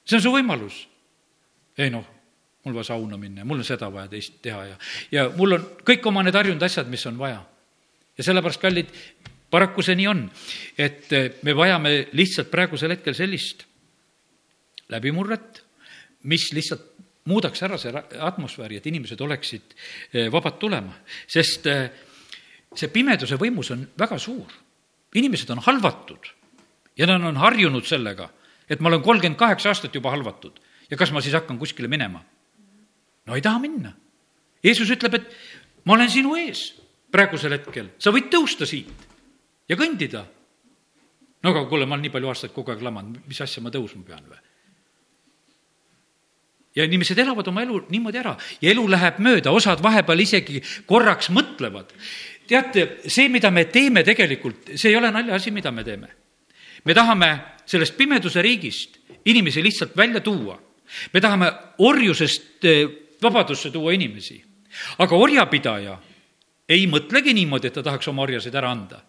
see 0.07 0.19
on 0.21 0.25
su 0.25 0.33
võimalus. 0.35 0.85
ei 1.79 1.91
noh, 1.91 2.07
mul 2.65 2.77
vaja 2.79 2.93
sauna 2.93 3.19
minna 3.19 3.43
ja 3.43 3.49
mul 3.49 3.59
on 3.59 3.67
seda 3.67 3.91
vaja 3.93 4.09
teist 4.13 4.39
teha 4.43 4.63
ja, 4.69 4.77
ja 5.11 5.27
mul 5.37 5.59
on 5.59 5.67
kõik 5.85 6.07
oma 6.07 6.23
need 6.23 6.39
harjunud 6.39 6.63
asjad, 6.63 6.89
mis 6.89 7.07
on 7.11 7.19
vaja. 7.19 7.43
ja 8.19 8.25
sellepärast, 8.25 8.63
kallid, 8.63 8.95
paraku 9.51 9.83
see 9.83 9.99
nii 9.99 10.09
on, 10.11 10.25
et 10.79 11.11
me 11.43 11.55
vajame 11.57 11.97
lihtsalt 12.13 12.51
praegusel 12.51 12.95
hetkel 12.95 13.15
sellist 13.19 13.67
läbimurret, 14.95 15.63
mis 16.31 16.53
lihtsalt 16.55 16.95
muudaks 17.31 17.63
ära 17.65 17.79
see 17.81 17.93
atmosfääri, 18.21 18.79
et 18.79 18.87
inimesed 18.91 19.21
oleksid 19.25 19.75
eh, 20.13 20.29
vabad 20.33 20.59
tulema, 20.61 20.93
sest 21.31 21.69
eh, 21.71 21.87
see 22.75 22.91
pimeduse 22.93 23.39
võimus 23.41 23.73
on 23.75 23.87
väga 23.99 24.19
suur. 24.21 24.61
Inimesed 25.15 25.51
on 25.51 25.63
halvatud 25.65 26.31
ja 26.99 27.07
nad 27.07 27.23
on 27.23 27.37
harjunud 27.37 27.87
sellega, 27.87 28.29
et 28.69 28.81
ma 28.81 28.91
olen 28.91 29.03
kolmkümmend 29.03 29.39
kaheksa 29.39 29.73
aastat 29.73 29.95
juba 29.95 30.13
halvatud 30.15 30.61
ja 30.91 30.97
kas 30.97 31.13
ma 31.13 31.23
siis 31.25 31.35
hakkan 31.35 31.59
kuskile 31.59 31.89
minema? 31.89 32.23
no 33.27 33.35
ei 33.35 33.43
taha 33.43 33.59
minna. 33.59 33.95
Jeesus 34.65 34.91
ütleb, 34.91 35.15
et 35.17 35.85
ma 35.85 35.97
olen 35.97 36.11
sinu 36.11 36.37
ees 36.37 36.71
praegusel 37.13 37.55
hetkel, 37.57 37.93
sa 37.99 38.13
võid 38.15 38.31
tõusta 38.33 38.67
siit 38.69 39.07
ja 39.69 39.77
kõndida. 39.77 40.25
no 41.43 41.53
aga 41.53 41.65
kuule, 41.69 41.87
ma 41.87 41.97
olen 41.97 42.09
nii 42.09 42.15
palju 42.15 42.33
aastaid 42.33 42.53
kogu 42.53 42.73
aeg 42.73 42.83
lamanud, 42.83 43.23
mis 43.29 43.41
asja 43.41 43.63
ma 43.63 43.73
tõusma 43.75 44.05
pean 44.07 44.27
või? 44.29 44.41
ja 46.75 46.85
inimesed 46.85 47.19
elavad 47.23 47.49
oma 47.49 47.63
elu 47.63 47.85
niimoodi 47.93 48.19
ära 48.19 48.35
ja 48.61 48.73
elu 48.73 48.87
läheb 48.91 49.21
mööda, 49.23 49.53
osad 49.55 49.83
vahepeal 49.83 50.25
isegi 50.25 50.63
korraks 50.89 51.31
mõtlevad. 51.31 51.93
Teate, 52.47 53.01
see, 53.07 53.29
mida 53.29 53.51
me 53.51 53.65
teeme 53.65 54.05
tegelikult, 54.05 54.75
see 54.77 54.91
ei 54.91 54.97
ole 54.97 55.11
naljaasi, 55.11 55.51
mida 55.51 55.73
me 55.73 55.85
teeme. 55.85 56.09
me 56.85 56.95
tahame 56.95 57.31
sellest 57.67 57.97
pimeduse 57.97 58.43
riigist 58.43 58.99
inimesi 59.25 59.63
lihtsalt 59.63 59.97
välja 59.97 60.21
tuua. 60.21 60.61
me 61.13 61.21
tahame 61.21 61.53
orjusest 61.79 62.65
eh, 62.65 62.89
vabadusse 63.23 63.71
tuua 63.71 63.93
inimesi. 63.93 64.45
aga 64.99 65.17
orjapidaja 65.17 65.99
ei 66.69 66.87
mõtlegi 66.87 67.35
niimoodi, 67.35 67.67
et 67.69 67.75
ta 67.75 67.83
tahaks 67.83 68.09
oma 68.09 68.23
orjasid 68.23 68.55
ära 68.55 68.71
anda 68.71 69.03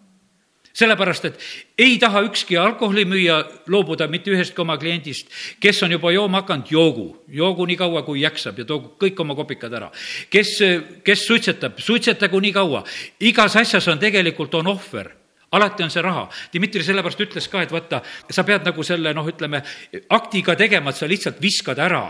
sellepärast, 0.76 1.24
et 1.24 1.38
ei 1.78 1.96
taha 2.00 2.22
ükski 2.26 2.58
alkoholimüüja 2.60 3.38
loobuda 3.72 4.08
mitte 4.12 4.32
ühestki 4.34 4.60
oma 4.60 4.76
kliendist, 4.80 5.30
kes 5.60 5.82
on 5.86 5.94
juba 5.96 6.12
jooma 6.12 6.42
hakanud, 6.42 6.70
joogu, 6.70 7.06
joogu 7.32 7.66
nii 7.70 7.78
kaua, 7.80 8.02
kui 8.04 8.20
jaksab 8.20 8.60
ja 8.60 8.66
toogu 8.68 8.92
kõik 9.00 9.20
oma 9.24 9.36
kopikad 9.38 9.72
ära. 9.72 9.90
kes, 10.30 10.58
kes 11.04 11.26
suitsetab, 11.26 11.80
suitsetagu 11.80 12.40
nii 12.40 12.52
kaua. 12.52 12.84
igas 13.20 13.56
asjas 13.56 13.88
on 13.88 13.98
tegelikult, 13.98 14.54
on 14.54 14.74
ohver 14.74 15.14
alati 15.52 15.82
on 15.82 15.90
see 15.90 16.02
raha. 16.02 16.26
Dmitri 16.52 16.84
sellepärast 16.84 17.20
ütles 17.22 17.48
ka, 17.48 17.62
et 17.62 17.72
vaata, 17.72 18.02
sa 18.30 18.44
pead 18.44 18.66
nagu 18.66 18.82
selle 18.84 19.14
noh, 19.14 19.28
ütleme 19.30 19.62
aktiga 20.10 20.56
tegema, 20.58 20.90
et 20.90 21.00
sa 21.00 21.08
lihtsalt 21.08 21.40
viskad 21.40 21.78
ära, 21.80 22.04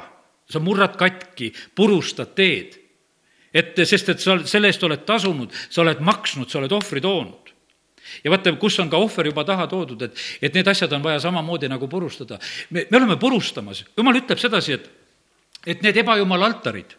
sa 0.51 0.59
murrad 0.59 0.97
katki, 0.99 1.53
purustad 1.75 2.35
teed. 2.35 2.83
et 3.57 3.79
sest, 3.89 4.09
et 4.09 4.21
sa 4.21 4.35
selle 4.45 4.69
eest 4.69 4.83
oled 4.85 5.05
tasunud, 5.07 5.53
sa 5.71 5.81
oled 5.81 6.01
maksnud, 6.05 6.51
sa 6.51 6.59
oled 6.59 6.73
ohvri 6.77 7.01
toonud 7.01 7.46
ja 8.25 8.33
vaata, 8.33 8.53
kus 8.61 8.79
on 8.83 8.91
ka 8.91 9.01
ohver 9.03 9.31
juba 9.31 9.45
taha 9.45 9.67
toodud, 9.71 10.03
et, 10.09 10.25
et 10.43 10.55
need 10.55 10.69
asjad 10.69 10.93
on 10.97 11.05
vaja 11.05 11.21
samamoodi 11.27 11.71
nagu 11.73 11.89
purustada. 11.89 12.39
me, 12.71 12.87
me 12.91 12.99
oleme 12.99 13.17
purustamas, 13.17 13.85
jumal 13.97 14.21
ütleb 14.21 14.41
sedasi, 14.41 14.79
et, 14.79 14.91
et 15.67 15.83
need 15.83 15.97
ebajumala 16.03 16.47
altarid, 16.51 16.97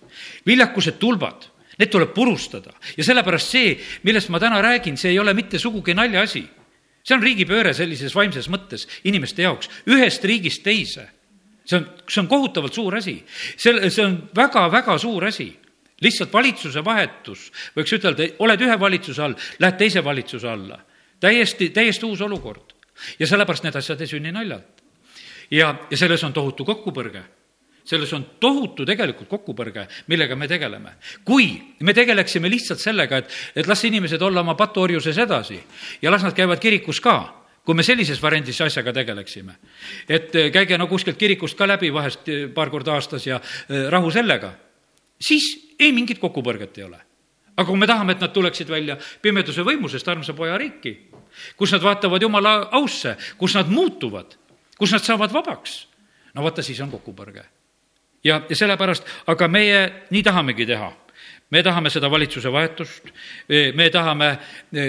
viljakused 0.48 1.00
tulbad, 1.00 1.50
need 1.78 1.92
tuleb 1.94 2.14
purustada 2.14 2.74
ja 2.98 3.06
sellepärast 3.06 3.54
see, 3.54 3.76
millest 4.04 4.32
ma 4.34 4.40
täna 4.42 4.62
räägin, 4.62 4.98
see 4.98 5.14
ei 5.14 5.20
ole 5.20 5.34
mitte 5.38 5.60
sugugi 5.62 5.94
naljaasi 5.98 6.46
see 7.08 7.16
on 7.16 7.24
riigipööre 7.24 7.72
sellises 7.76 8.16
vaimses 8.16 8.50
mõttes 8.52 8.84
inimeste 9.08 9.46
jaoks, 9.46 9.70
ühest 9.88 10.26
riigist 10.28 10.64
teise. 10.66 11.08
see 11.68 11.80
on, 11.80 11.86
see 12.08 12.22
on 12.22 12.28
kohutavalt 12.28 12.74
suur 12.74 12.96
asi. 12.96 13.24
see, 13.56 13.90
see 13.90 14.04
on 14.04 14.18
väga-väga 14.36 14.98
suur 15.00 15.26
asi 15.28 15.54
lihtsalt 16.04 16.34
valitsuse 16.34 16.84
vahetus, 16.86 17.48
võiks 17.76 17.96
ütelda, 17.98 18.28
oled 18.40 18.62
ühe 18.62 18.76
valitsuse 18.80 19.24
all, 19.24 19.34
lähed 19.60 19.80
teise 19.80 20.04
valitsuse 20.06 20.50
alla. 20.50 20.78
Täiesti, 21.20 21.70
täiesti 21.70 22.06
uus 22.06 22.22
olukord. 22.22 22.74
ja 23.20 23.28
sellepärast 23.28 23.64
need 23.64 23.76
asjad 23.76 24.02
ei 24.02 24.08
sünni 24.08 24.32
naljalt. 24.32 24.84
ja, 25.52 25.76
ja 25.92 25.98
selles 25.98 26.24
on 26.24 26.34
tohutu 26.34 26.66
kokkupõrge 26.66 27.24
selles 27.88 28.12
on 28.14 28.26
tohutu 28.40 28.86
tegelikult 28.86 29.30
kokkupõrge, 29.32 29.86
millega 30.12 30.36
me 30.36 30.48
tegeleme. 30.48 30.98
kui 31.24 31.76
me 31.80 31.94
tegeleksime 31.94 32.50
lihtsalt 32.50 32.80
sellega, 32.84 33.18
et, 33.18 33.32
et 33.56 33.68
las 33.68 33.84
inimesed 33.88 34.22
olla 34.22 34.44
oma 34.44 34.56
patuorjuses 34.60 35.18
edasi 35.18 35.60
ja 36.02 36.12
las 36.12 36.24
nad 36.24 36.36
käivad 36.36 36.60
kirikus 36.60 37.00
ka, 37.00 37.48
kui 37.64 37.76
me 37.76 37.84
sellises 37.84 38.22
variandis 38.24 38.60
asjaga 38.62 38.94
tegeleksime. 38.94 39.56
et 40.10 40.36
eh, 40.36 40.52
käige 40.52 40.78
no 40.78 40.88
kuskilt 40.88 41.18
kirikust 41.18 41.58
ka 41.58 41.68
läbi 41.68 41.94
vahest 41.94 42.28
eh, 42.28 42.48
paar 42.54 42.70
korda 42.70 42.94
aastas 42.94 43.28
ja 43.28 43.40
eh, 43.40 43.88
rahu 43.90 44.12
sellega, 44.12 44.54
siis 45.20 45.76
ei 45.80 45.92
mingit 45.92 46.20
kokkupõrget 46.20 46.78
ei 46.78 46.84
ole. 46.84 47.00
aga 47.58 47.66
kui 47.68 47.80
me 47.80 47.88
tahame, 47.88 48.14
et 48.14 48.22
nad 48.22 48.34
tuleksid 48.34 48.70
välja 48.70 48.98
pimeduse 49.22 49.64
võimusest 49.64 50.08
armsa 50.08 50.34
poja 50.34 50.58
riiki, 50.58 51.07
kus 51.58 51.76
nad 51.76 51.84
vaatavad 51.84 52.22
Jumala 52.22 52.56
ausse, 52.72 53.18
kus 53.38 53.56
nad 53.56 53.70
muutuvad, 53.70 54.38
kus 54.78 54.92
nad 54.92 55.04
saavad 55.04 55.34
vabaks, 55.34 55.88
no 56.34 56.44
vaata, 56.44 56.66
siis 56.66 56.82
on 56.82 56.92
kokkupõrge 56.92 57.46
ja, 58.24 58.42
ja 58.50 58.56
sellepärast, 58.56 59.08
aga 59.28 59.48
meie 59.52 59.82
nii 60.10 60.24
tahamegi 60.24 60.66
teha. 60.66 60.92
me 61.50 61.64
tahame 61.64 61.90
seda 61.90 62.10
valitsuse 62.12 62.52
vahetust, 62.52 63.06
me 63.76 63.90
tahame 63.90 64.28
e, 64.74 64.88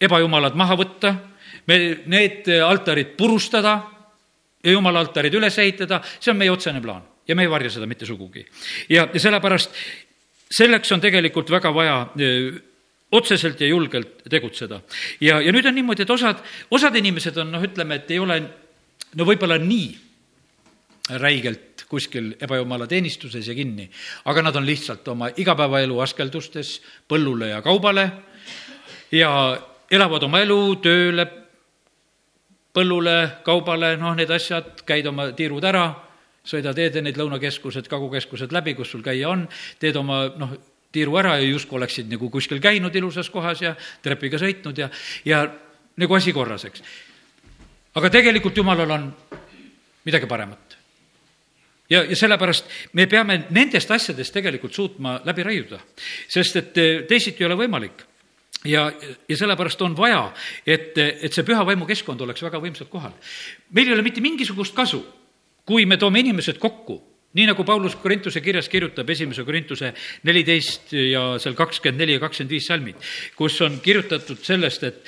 ebajumalad 0.00 0.54
maha 0.54 0.76
võtta, 0.78 1.14
me 1.66 1.78
need 2.06 2.46
altarid 2.62 3.16
purustada 3.18 3.80
ja 4.62 4.72
jumala 4.72 5.00
altarid 5.02 5.34
üles 5.34 5.58
ehitada, 5.58 6.00
see 6.20 6.30
on 6.30 6.38
meie 6.38 6.52
otsene 6.54 6.80
plaan 6.80 7.02
ja 7.28 7.34
me 7.34 7.42
ei 7.42 7.50
varja 7.50 7.70
seda 7.70 7.86
mitte 7.86 8.06
sugugi. 8.06 8.46
ja, 8.88 9.08
ja 9.12 9.20
sellepärast 9.20 9.74
selleks 10.50 10.92
on 10.92 11.00
tegelikult 11.00 11.50
väga 11.50 11.74
vaja 11.74 11.98
e, 12.16 12.30
otseselt 13.12 13.60
ja 13.60 13.68
julgelt 13.68 14.24
tegutseda. 14.30 14.80
ja, 15.20 15.40
ja 15.40 15.52
nüüd 15.52 15.66
on 15.66 15.74
niimoodi, 15.74 16.04
et 16.04 16.10
osad, 16.10 16.42
osad 16.70 16.96
inimesed 16.96 17.36
on 17.40 17.52
noh, 17.52 17.64
ütleme, 17.64 18.00
et 18.00 18.10
ei 18.10 18.18
ole 18.18 18.40
no 19.16 19.26
võib-olla 19.28 19.58
nii 19.62 19.88
räigelt 21.18 21.86
kuskil 21.88 22.34
ebajumala 22.40 22.86
teenistuses 22.86 23.46
ja 23.48 23.54
kinni, 23.56 23.88
aga 24.28 24.42
nad 24.44 24.56
on 24.60 24.66
lihtsalt 24.66 25.08
oma 25.08 25.30
igapäevaelu 25.36 26.00
askeldustes 26.04 26.74
põllule 27.08 27.48
ja 27.54 27.62
kaubale 27.64 28.04
ja 29.12 29.30
elavad 29.90 30.26
oma 30.28 30.42
elu 30.44 30.60
tööle, 30.84 31.24
põllule, 32.76 33.16
kaubale, 33.44 33.94
noh, 33.96 34.12
need 34.18 34.30
asjad, 34.30 34.82
käid 34.86 35.08
oma 35.08 35.30
tiirud 35.36 35.64
ära, 35.64 35.86
sõidad 36.48 36.78
Edenid, 36.80 37.16
lõunakeskused, 37.18 37.88
kagukeskused 37.88 38.52
läbi, 38.52 38.76
kus 38.76 38.92
sul 38.92 39.02
käia 39.04 39.30
on, 39.32 39.46
teed 39.80 39.96
oma, 39.96 40.26
noh, 40.38 40.52
tiiru 40.92 41.18
ära 41.20 41.36
ja 41.38 41.48
justkui 41.48 41.78
oleksid 41.78 42.08
nagu 42.10 42.30
kuskil 42.32 42.60
käinud 42.64 42.94
ilusas 42.96 43.30
kohas 43.30 43.62
ja 43.62 43.74
trepiga 44.02 44.40
sõitnud 44.40 44.78
ja, 44.78 44.88
ja 45.24 45.44
nagu 45.98 46.16
asi 46.16 46.32
korras, 46.32 46.64
eks. 46.68 46.82
aga 47.94 48.10
tegelikult 48.10 48.56
jumalal 48.56 48.96
on 48.96 49.08
midagi 50.06 50.28
paremat 50.30 50.78
ja, 51.90 52.02
ja 52.04 52.16
sellepärast 52.16 52.68
me 52.92 53.06
peame 53.06 53.42
nendest 53.50 53.90
asjadest 53.90 54.34
tegelikult 54.34 54.74
suutma 54.74 55.18
läbi 55.24 55.44
raiuda, 55.46 55.80
sest 56.28 56.62
et 56.62 56.80
eh, 56.80 57.02
teisiti 57.08 57.44
ei 57.44 57.50
ole 57.50 57.58
võimalik 57.60 58.04
ja, 58.64 58.88
ja 59.28 59.36
sellepärast 59.36 59.82
on 59.86 59.96
vaja, 59.96 60.28
et, 60.66 60.96
et 60.98 61.32
see 61.32 61.46
püha 61.46 61.64
vaimu 61.66 61.88
keskkond 61.88 62.24
oleks 62.24 62.42
väga 62.44 62.60
võimsalt 62.62 62.90
kohal. 62.92 63.14
meil 63.76 63.88
ei 63.88 63.96
ole 63.96 64.06
mitte 64.06 64.24
mingisugust 64.24 64.74
kasu, 64.76 65.02
kui 65.68 65.86
me 65.86 65.98
toome 66.00 66.20
inimesed 66.24 66.58
kokku, 66.58 67.00
nii 67.36 67.48
nagu 67.50 67.64
Paulus 67.64 67.96
Korintuse 68.00 68.40
kirjas 68.40 68.70
kirjutab, 68.72 69.10
esimese 69.10 69.44
Korintuse 69.44 69.92
neliteist 70.24 70.94
ja 70.96 71.24
seal 71.42 71.58
kakskümmend 71.58 72.00
neli 72.00 72.16
ja 72.16 72.22
kakskümmend 72.22 72.54
viis 72.56 72.70
salmid, 72.70 73.10
kus 73.36 73.60
on 73.66 73.80
kirjutatud 73.84 74.40
sellest, 74.44 74.86
et, 74.88 75.02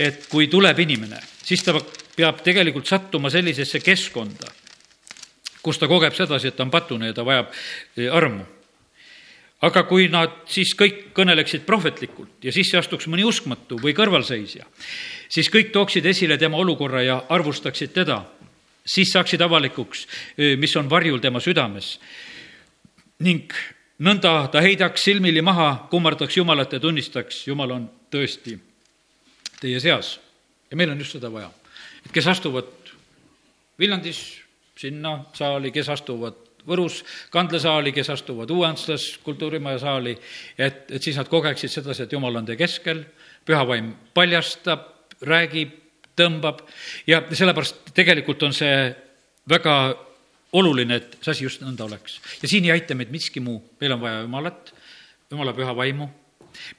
et 0.00 0.24
kui 0.32 0.48
tuleb 0.48 0.80
inimene, 0.86 1.20
siis 1.44 1.62
ta 1.66 1.76
peab 2.16 2.40
tegelikult 2.46 2.88
sattuma 2.88 3.30
sellisesse 3.30 3.82
keskkonda 3.84 4.54
kus 5.62 5.80
ta 5.80 5.88
kogeb 5.90 6.14
sedasi, 6.16 6.48
et 6.48 6.56
ta 6.56 6.64
on 6.66 6.72
patune 6.72 7.10
ja 7.10 7.16
ta 7.16 7.26
vajab 7.26 7.50
eh, 7.96 8.08
armu. 8.12 8.46
aga 9.58 9.82
kui 9.90 10.06
nad 10.06 10.44
siis 10.46 10.70
kõik 10.78 11.08
kõneleksid 11.16 11.64
prohvetlikult 11.66 12.44
ja 12.46 12.52
sisse 12.54 12.78
astuks 12.78 13.08
mõni 13.10 13.24
uskmatu 13.26 13.74
või 13.82 13.90
kõrvalseisja, 13.90 14.62
siis 15.26 15.50
kõik 15.50 15.72
tooksid 15.74 16.06
esile 16.06 16.36
tema 16.38 16.60
olukorra 16.62 17.02
ja 17.02 17.16
arvustaksid 17.28 17.90
teda, 17.90 18.20
siis 18.88 19.12
saaksid 19.12 19.42
avalikuks, 19.44 20.06
mis 20.56 20.76
on 20.80 20.88
varjul 20.90 21.20
tema 21.20 21.40
südames. 21.44 21.98
ning 23.18 23.52
nõnda 23.98 24.48
ta 24.52 24.62
heidaks 24.62 25.04
silmili 25.04 25.42
maha, 25.42 25.88
kummardaks 25.90 26.36
Jumalat 26.36 26.72
ja 26.72 26.80
tunnistaks, 26.80 27.46
Jumal 27.46 27.70
on 27.74 27.90
tõesti 28.10 28.58
teie 29.60 29.80
seas. 29.80 30.20
ja 30.70 30.76
meil 30.76 30.90
on 30.90 30.98
just 30.98 31.12
seda 31.12 31.32
vaja, 31.32 31.50
et 32.06 32.12
kes 32.12 32.26
astuvad 32.26 32.66
Viljandis, 33.78 34.40
sinna 34.78 35.24
saali, 35.34 35.70
kes 35.70 35.88
astuvad 35.88 36.44
Võrus 36.68 36.98
kandlasaali, 37.32 37.94
kes 37.96 38.10
astuvad 38.12 38.50
Uuantslas 38.50 39.18
kultuurimaja 39.24 39.78
saali, 39.78 40.12
et, 40.58 40.90
et 40.90 41.02
siis 41.02 41.16
nad 41.16 41.28
kogeksid 41.30 41.72
sedasi, 41.72 42.04
et 42.04 42.12
Jumal 42.12 42.36
on 42.36 42.48
teie 42.48 42.58
keskel, 42.60 43.04
püha 43.46 43.62
vaim 43.64 43.94
paljastab, 44.14 45.14
räägib, 45.24 45.72
tõmbab. 46.18 46.62
Ja 47.06 47.22
sellepärast 47.30 47.92
tegelikult 47.96 48.42
on 48.46 48.56
see 48.56 48.74
väga 49.48 49.76
oluline, 50.52 50.98
et 51.00 51.16
see 51.22 51.32
asi 51.34 51.46
just 51.46 51.62
nõnda 51.62 51.86
oleks. 51.86 52.20
ja 52.42 52.48
siin 52.48 52.64
ei 52.64 52.72
aita 52.76 52.96
meid 52.96 53.12
miski 53.12 53.40
muu, 53.40 53.60
meil 53.80 53.94
on 53.96 54.00
vaja 54.00 54.20
Jumalat, 54.24 54.74
Jumala 55.30 55.52
püha 55.52 55.74
vaimu, 55.76 56.08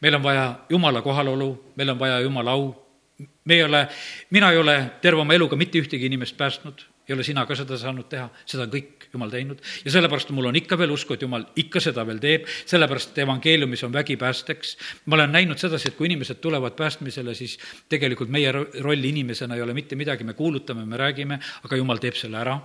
meil 0.02 0.15
on 0.17 0.23
vaja 0.23 0.45
Jumala 0.69 1.02
kohalolu, 1.06 1.49
meil 1.78 1.89
on 1.93 1.99
vaja 1.99 2.19
Jumala 2.25 2.56
au, 2.58 2.71
me 3.19 3.56
ei 3.56 3.63
ole, 3.63 3.84
mina 4.30 4.52
ei 4.52 4.58
ole 4.58 4.78
terve 5.02 5.21
oma 5.21 5.36
eluga 5.38 5.58
mitte 5.60 5.82
ühtegi 5.82 6.10
inimest 6.10 6.38
päästnud, 6.38 6.82
ei 7.10 7.15
ole 7.15 7.26
sina 7.26 7.45
ka 7.50 7.58
seda 7.58 7.78
saanud 7.80 8.08
teha, 8.10 8.30
seda 8.45 8.67
on 8.67 8.74
kõik 8.74 9.08
Jumal 9.13 9.32
teinud. 9.34 9.62
Ja 9.86 9.93
sellepärast 9.95 10.30
mul 10.38 10.52
on 10.52 10.58
ikka 10.60 10.78
veel 10.78 10.93
usku, 10.93 11.15
et 11.15 11.24
Jumal 11.26 11.48
ikka 11.58 11.82
seda 11.82 12.06
veel 12.06 12.22
teeb, 12.22 12.45
sellepärast 12.69 13.17
evangeeliumis 13.26 13.84
on 13.88 13.93
vägi 13.93 14.19
päästeks. 14.22 14.76
ma 15.06 15.17
olen 15.17 15.32
näinud 15.34 15.58
sedasi, 15.58 15.89
et 15.89 15.98
kui 15.98 16.06
inimesed 16.06 16.38
tulevad 16.41 16.78
päästmisele, 16.78 17.34
siis 17.34 17.58
tegelikult 17.89 18.30
meie 18.30 18.52
roll 18.54 19.04
inimesena 19.04 19.56
ei 19.56 19.62
ole 19.62 19.74
mitte 19.74 19.95
midagi, 19.95 20.24
me 20.24 20.34
kuulutame, 20.34 20.86
me 20.86 20.98
räägime, 20.98 21.39
aga 21.63 21.76
Jumal 21.76 21.98
teeb 21.98 22.15
selle 22.15 22.38
ära 22.38 22.60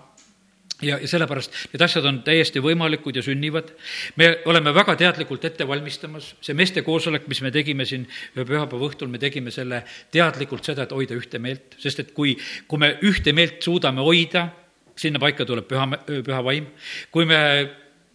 ja, 0.83 0.99
ja 0.99 1.09
sellepärast 1.09 1.55
need 1.73 1.85
asjad 1.85 2.07
on 2.09 2.21
täiesti 2.27 2.63
võimalikud 2.63 3.17
ja 3.17 3.23
sünnivad. 3.23 3.71
me 4.17 4.31
oleme 4.51 4.75
väga 4.75 4.97
teadlikult 4.99 5.45
ette 5.45 5.69
valmistamas, 5.69 6.35
see 6.41 6.57
meeste 6.57 6.83
koosolek, 6.83 7.29
mis 7.31 7.43
me 7.45 7.53
tegime 7.55 7.87
siin 7.87 8.07
ühe 8.37 8.47
pühapäeva 8.49 8.89
õhtul, 8.89 9.13
me 9.13 9.21
tegime 9.23 9.55
selle 9.55 9.85
teadlikult 10.15 10.65
seda, 10.65 10.85
et 10.85 10.97
hoida 10.97 11.15
ühte 11.19 11.39
meelt, 11.39 11.79
sest 11.79 12.05
et 12.05 12.13
kui, 12.17 12.35
kui 12.69 12.83
me 12.83 12.95
ühte 13.07 13.33
meelt 13.37 13.63
suudame 13.63 14.05
hoida, 14.05 14.49
sinna 14.97 15.23
paika 15.23 15.47
tuleb 15.47 15.67
püha, 15.71 15.89
püha 16.07 16.43
vaim. 16.45 16.69
kui 17.11 17.27
me 17.27 17.41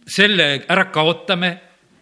selle 0.08 0.52
ära 0.68 0.88
kaotame, 0.92 1.56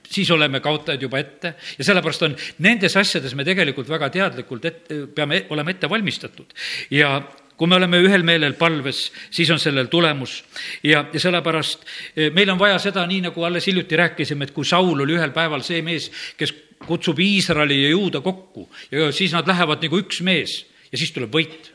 siis 0.09 0.31
oleme 0.33 0.61
kaotajad 0.65 1.03
juba 1.03 1.19
ette 1.21 1.53
ja 1.77 1.85
sellepärast 1.85 2.23
on 2.25 2.37
nendes 2.65 2.95
asjades 2.97 3.35
me 3.37 3.45
tegelikult 3.45 3.91
väga 3.91 4.09
teadlikult 4.15 4.65
et, 4.65 4.87
peame 5.15 5.43
olema 5.53 5.75
ette 5.75 5.91
valmistatud 5.91 6.55
ja 6.95 7.19
kui 7.59 7.67
me 7.71 7.77
oleme 7.77 7.99
ühel 8.05 8.23
meelel 8.27 8.55
palves, 8.59 9.09
siis 9.35 9.51
on 9.51 9.59
sellel 9.59 9.91
tulemus. 9.91 10.43
ja, 10.87 11.05
ja 11.13 11.21
sellepärast 11.21 11.85
eh, 12.15 12.31
meil 12.35 12.51
on 12.55 12.61
vaja 12.61 12.79
seda, 12.83 13.07
nii 13.07 13.27
nagu 13.29 13.45
alles 13.45 13.67
hiljuti 13.67 13.99
rääkisime, 13.99 14.49
et 14.49 14.55
kui 14.55 14.65
Saul 14.65 15.03
oli 15.05 15.17
ühel 15.19 15.35
päeval 15.35 15.65
see 15.67 15.83
mees, 15.83 16.11
kes 16.39 16.55
kutsub 16.87 17.19
Iisraeli 17.19 17.83
ja 17.83 17.91
juuda 17.97 18.23
kokku 18.23 18.69
ja 18.95 19.11
siis 19.13 19.35
nad 19.35 19.49
lähevad 19.51 19.83
nagu 19.83 19.99
üks 19.99 20.23
mees 20.23 20.63
ja 20.93 21.01
siis 21.01 21.11
tuleb 21.13 21.35
võit 21.35 21.73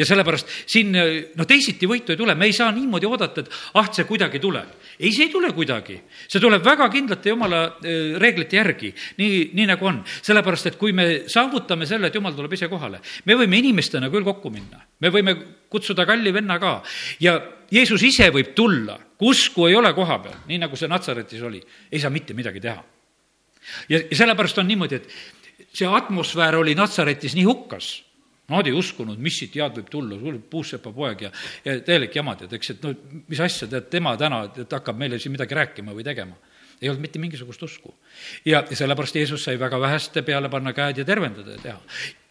ja 0.00 0.06
sellepärast 0.08 0.48
siin 0.70 0.94
noh, 0.94 1.46
teisiti 1.48 1.88
võitu 1.88 2.14
ei 2.14 2.18
tule, 2.18 2.34
me 2.38 2.48
ei 2.48 2.54
saa 2.56 2.70
niimoodi 2.74 3.08
oodata, 3.08 3.44
et 3.44 3.50
ah, 3.76 3.90
see 3.92 4.06
kuidagi 4.08 4.40
tuleb. 4.40 4.72
ei, 4.98 5.12
see 5.12 5.26
ei 5.28 5.32
tule 5.32 5.52
kuidagi, 5.56 5.98
see 6.26 6.40
tuleb 6.40 6.64
väga 6.64 6.88
kindlate 6.92 7.32
jumala 7.34 7.62
äh, 7.66 8.16
reeglite 8.20 8.56
järgi, 8.56 8.92
nii, 9.20 9.40
nii 9.58 9.68
nagu 9.72 9.90
on. 9.90 10.02
sellepärast, 10.22 10.72
et 10.72 10.80
kui 10.80 10.94
me 10.96 11.06
saavutame 11.30 11.88
selle, 11.88 12.08
et 12.08 12.16
jumal 12.16 12.36
tuleb 12.36 12.56
ise 12.56 12.70
kohale, 12.72 13.02
me 13.28 13.36
võime 13.38 13.60
inimestena 13.60 14.10
küll 14.12 14.26
kokku 14.26 14.52
minna, 14.54 14.80
me 15.00 15.12
võime 15.12 15.36
kutsuda 15.70 16.06
kalli 16.08 16.32
venna 16.34 16.58
ka. 16.62 16.78
Ja 17.20 17.36
Jeesus 17.70 18.02
ise 18.06 18.30
võib 18.34 18.54
tulla, 18.56 18.96
usku 19.20 19.68
ei 19.68 19.76
ole 19.78 19.92
koha 19.94 20.18
peal, 20.24 20.40
nii 20.48 20.64
nagu 20.64 20.78
see 20.78 20.90
Natsaretis 20.90 21.44
oli, 21.46 21.60
ei 21.92 22.00
saa 22.00 22.10
mitte 22.10 22.34
midagi 22.34 22.62
teha. 22.64 22.80
ja 23.92 24.06
sellepärast 24.08 24.58
on 24.58 24.70
niimoodi, 24.70 24.96
et 24.96 25.74
see 25.76 25.86
atmosfäär 25.86 26.56
oli 26.56 26.74
Natsaretis 26.74 27.36
nii 27.36 27.44
hukkas 27.44 27.98
Nad 28.50 28.66
ei 28.66 28.74
uskunud, 28.76 29.18
mis 29.22 29.38
siit 29.40 29.56
head 29.58 29.78
võib 29.78 29.90
tulla, 29.92 30.36
puussepa 30.50 30.92
poeg 30.94 31.26
ja, 31.26 31.32
ja 31.64 31.76
täielik 31.86 32.16
jama, 32.16 32.36
tead, 32.38 32.54
eks, 32.58 32.74
et 32.74 32.86
no 32.86 32.94
mis 33.30 33.40
asja, 33.42 33.68
tead, 33.70 33.90
tema 33.92 34.16
täna, 34.20 34.44
et 34.64 34.78
hakkab 34.78 34.98
meile 34.98 35.20
siin 35.22 35.34
midagi 35.34 35.56
rääkima 35.58 35.94
või 35.96 36.06
tegema. 36.06 36.38
ei 36.80 36.88
olnud 36.88 37.02
mitte 37.02 37.18
mingisugust 37.20 37.62
usku. 37.62 37.94
ja, 38.44 38.64
ja 38.70 38.76
sellepärast 38.76 39.16
Jeesus 39.16 39.44
sai 39.44 39.58
väga 39.60 39.80
väheste 39.80 40.22
peale 40.22 40.48
panna 40.48 40.72
käed 40.72 40.98
ja 40.98 41.04
tervendada 41.04 41.50
ja 41.50 41.58
teha. 41.62 41.80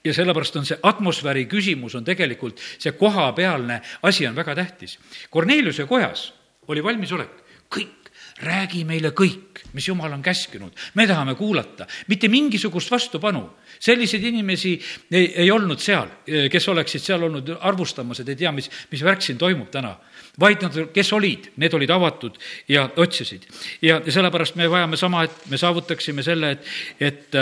ja 0.04 0.14
sellepärast 0.14 0.56
on 0.56 0.66
see 0.66 0.80
atmosfääri 0.84 1.46
küsimus 1.46 1.96
on 1.96 2.04
tegelikult, 2.04 2.60
see 2.80 2.92
kohapealne 2.92 3.82
asi 4.04 4.28
on 4.28 4.36
väga 4.36 4.56
tähtis. 4.56 5.00
Korneliuse 5.30 5.86
kojas 5.86 6.34
oli 6.68 6.84
valmisolek, 6.84 7.32
kõik, 7.70 7.99
räägi 8.40 8.84
meile 8.88 9.12
kõik, 9.16 9.64
mis 9.74 9.88
jumal 9.88 10.14
on 10.16 10.22
käskinud, 10.24 10.76
me 10.96 11.08
tahame 11.08 11.36
kuulata, 11.36 11.88
mitte 12.08 12.28
mingisugust 12.28 12.92
vastupanu. 12.92 13.50
selliseid 13.80 14.24
inimesi 14.24 14.80
ei, 15.12 15.34
ei 15.36 15.52
olnud 15.52 15.80
seal, 15.80 16.08
kes 16.52 16.68
oleksid 16.68 17.02
seal 17.02 17.24
olnud 17.24 17.52
arvustamas, 17.60 18.20
et 18.20 18.30
ei 18.30 18.36
tea, 18.36 18.52
mis, 18.52 18.70
mis 18.92 19.04
värk 19.04 19.22
siin 19.22 19.38
toimub 19.38 19.70
täna 19.72 19.96
vaid 20.40 20.64
nad, 20.64 20.78
kes 20.94 21.12
olid, 21.14 21.52
need 21.60 21.74
olid 21.74 21.90
avatud 21.90 22.38
ja 22.68 22.90
otsisid. 22.96 23.44
ja, 23.82 24.02
sellepärast 24.08 24.56
me 24.56 24.70
vajame 24.70 24.98
sama, 24.98 25.24
et 25.24 25.46
me 25.50 25.58
saavutaksime 25.58 26.24
selle, 26.24 26.52
et, 26.52 26.66
et 27.00 27.40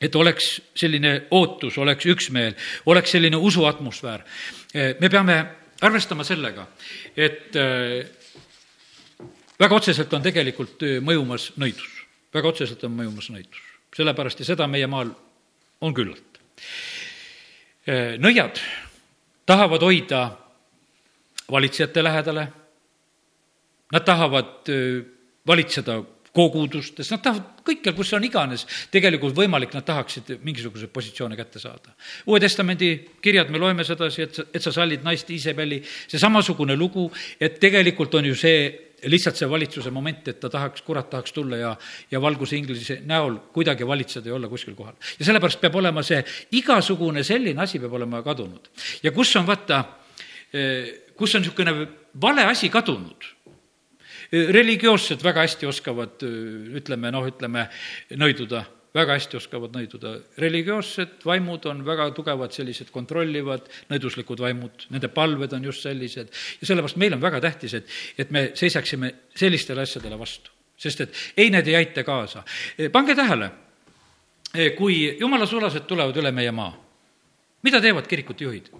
et 0.00 0.14
oleks 0.16 0.46
selline 0.74 1.26
ootus, 1.36 1.76
oleks 1.78 2.06
üksmeel, 2.08 2.54
oleks 2.86 3.10
selline 3.12 3.36
usuatmosfäär. 3.36 4.22
me 5.00 5.08
peame 5.08 5.44
arvestama 5.80 6.24
sellega, 6.24 6.66
et 7.16 7.56
väga 9.60 9.76
otseselt 9.76 10.12
on 10.16 10.22
tegelikult 10.24 10.84
mõjumas 11.04 11.50
nõidus, 11.60 11.90
väga 12.34 12.52
otseselt 12.52 12.84
on 12.88 12.94
mõjumas 12.96 13.30
nõidus, 13.32 13.64
sellepärast 13.96 14.40
ja 14.40 14.50
seda 14.52 14.68
meie 14.70 14.88
maal 14.90 15.12
on 15.80 15.94
küllalt. 15.94 16.40
nõiad 18.20 18.60
tahavad 19.46 19.82
hoida 19.82 20.30
valitsejate 21.50 22.02
lähedale, 22.04 22.46
nad 23.92 24.04
tahavad 24.04 24.70
valitseda 25.46 26.02
kogudustes, 26.32 27.08
nad 27.10 27.22
tahavad 27.24 27.62
kõikjal, 27.66 27.94
kus 27.96 28.12
on 28.14 28.24
iganes 28.24 28.62
tegelikult 28.92 29.34
võimalik, 29.34 29.72
nad 29.74 29.84
tahaksid 29.86 30.36
mingisuguseid 30.46 30.92
positsioone 30.94 31.38
kätte 31.38 31.58
saada. 31.62 31.94
Uue 32.30 32.38
Testamendi 32.42 32.92
kirjad, 33.22 33.50
me 33.50 33.58
loeme 33.58 33.84
sedasi, 33.86 34.22
et 34.22 34.38
sa, 34.38 34.44
et 34.54 34.62
sa 34.62 34.72
sallid 34.74 35.02
naist 35.06 35.30
Iisabeli, 35.30 35.80
see 35.82 36.22
samasugune 36.22 36.76
lugu, 36.78 37.08
et 37.40 37.58
tegelikult 37.62 38.14
on 38.20 38.30
ju 38.30 38.38
see 38.38 38.62
lihtsalt 39.08 39.38
see 39.38 39.48
valitsuse 39.50 39.90
moment, 39.94 40.28
et 40.28 40.40
ta 40.40 40.50
tahaks, 40.52 40.82
kurat 40.86 41.08
tahaks 41.10 41.32
tulla 41.32 41.56
ja, 41.60 41.74
ja 42.10 42.20
valguse 42.22 42.56
inglise 42.58 43.00
näol 43.08 43.38
kuidagi 43.54 43.86
valitseda 43.86 44.28
ja 44.28 44.36
olla 44.36 44.48
kuskil 44.48 44.74
kohal. 44.78 44.94
ja 45.18 45.28
sellepärast 45.28 45.60
peab 45.60 45.80
olema 45.80 46.02
see, 46.06 46.20
igasugune 46.58 47.24
selline 47.24 47.62
asi 47.62 47.80
peab 47.80 47.98
olema 48.00 48.22
kadunud. 48.26 48.70
ja 49.02 49.12
kus 49.12 49.34
on 49.36 49.46
vaata, 49.46 49.84
eh, 50.52 51.12
kus 51.16 51.34
on 51.34 51.44
niisugune 51.44 51.76
vale 52.20 52.44
asi 52.50 52.68
kadunud 52.68 53.28
religioossed 54.30 55.22
väga 55.24 55.42
hästi 55.42 55.66
oskavad, 55.66 56.22
ütleme 56.78 57.10
noh, 57.10 57.24
ütleme 57.26 57.66
nõiduda, 58.18 58.62
väga 58.94 59.16
hästi 59.18 59.38
oskavad 59.38 59.74
nõiduda. 59.74 60.16
religioossed 60.38 61.24
vaimud 61.24 61.66
on 61.70 61.84
väga 61.86 62.10
tugevad, 62.16 62.52
sellised 62.52 62.90
kontrollivad, 62.90 63.68
nõiduslikud 63.90 64.40
vaimud, 64.40 64.86
nende 64.90 65.08
palved 65.08 65.52
on 65.52 65.64
just 65.64 65.86
sellised 65.86 66.30
ja 66.60 66.66
sellepärast 66.66 66.96
meil 66.96 67.14
on 67.14 67.22
väga 67.22 67.40
tähtis, 67.40 67.74
et, 67.74 67.88
et 68.18 68.30
me 68.30 68.50
seisaksime 68.54 69.14
sellistele 69.34 69.82
asjadele 69.86 70.18
vastu, 70.18 70.50
sest 70.76 71.06
et 71.06 71.22
ei, 71.36 71.50
need 71.50 71.68
ei 71.68 71.76
aita 71.82 72.04
kaasa. 72.04 72.44
pange 72.92 73.14
tähele, 73.14 73.50
kui 74.76 75.16
jumala 75.20 75.46
sulased 75.46 75.86
tulevad 75.86 76.16
üle 76.16 76.32
meie 76.34 76.52
maa, 76.52 76.74
mida 77.62 77.80
teevad 77.80 78.06
kirikute 78.06 78.44
juhid? 78.44 78.70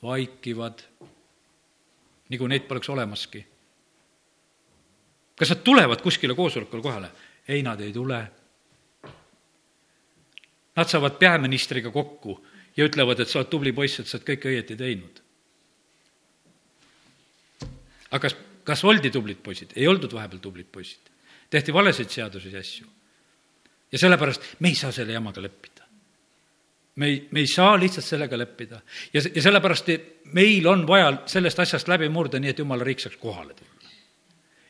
vaikivad, 0.00 0.80
nagu 2.32 2.46
neid 2.48 2.64
poleks 2.64 2.88
olemaski 2.88 3.42
kas 5.40 5.54
nad 5.54 5.62
tulevad 5.64 6.02
kuskile 6.04 6.34
koosolekule 6.34 6.82
kohale? 6.82 7.10
ei, 7.48 7.62
nad 7.62 7.80
ei 7.80 7.92
tule. 7.92 8.20
Nad 10.76 10.88
saavad 10.88 11.18
peaministriga 11.18 11.90
kokku 11.90 12.36
ja 12.76 12.86
ütlevad, 12.86 13.20
et 13.20 13.28
sa 13.28 13.40
oled 13.40 13.50
tubli 13.50 13.72
poiss, 13.74 14.00
et 14.00 14.08
sa 14.08 14.18
oled 14.18 14.28
kõike 14.28 14.52
õieti 14.52 14.76
teinud. 14.78 15.22
aga 18.10 18.22
kas, 18.24 18.34
kas 18.66 18.84
oldi 18.84 19.10
tublid 19.10 19.38
poisid? 19.42 19.74
ei 19.76 19.86
oldud 19.88 20.12
vahepeal 20.12 20.40
tublid 20.42 20.70
poisid. 20.72 21.10
tehti 21.50 21.72
valesid 21.72 22.10
seadusi 22.10 22.52
ja 22.52 22.60
asju. 22.60 22.86
ja 23.92 23.98
sellepärast 23.98 24.42
me 24.58 24.68
ei 24.68 24.74
saa 24.74 24.92
selle 24.92 25.12
jamaga 25.12 25.42
leppida. 25.42 25.84
me 26.96 27.06
ei, 27.06 27.28
me 27.30 27.40
ei 27.40 27.46
saa 27.46 27.76
lihtsalt 27.78 28.06
sellega 28.06 28.38
leppida. 28.38 28.80
ja, 29.12 29.22
ja 29.34 29.42
sellepärast 29.42 29.92
meil 30.32 30.66
on 30.66 30.86
vaja 30.86 31.22
sellest 31.26 31.58
asjast 31.58 31.88
läbi 31.88 32.08
murda, 32.08 32.38
nii 32.38 32.50
et 32.50 32.58
jumala 32.58 32.84
riik 32.84 33.00
saaks 33.00 33.16
kohale 33.16 33.54
tulla 33.54 33.80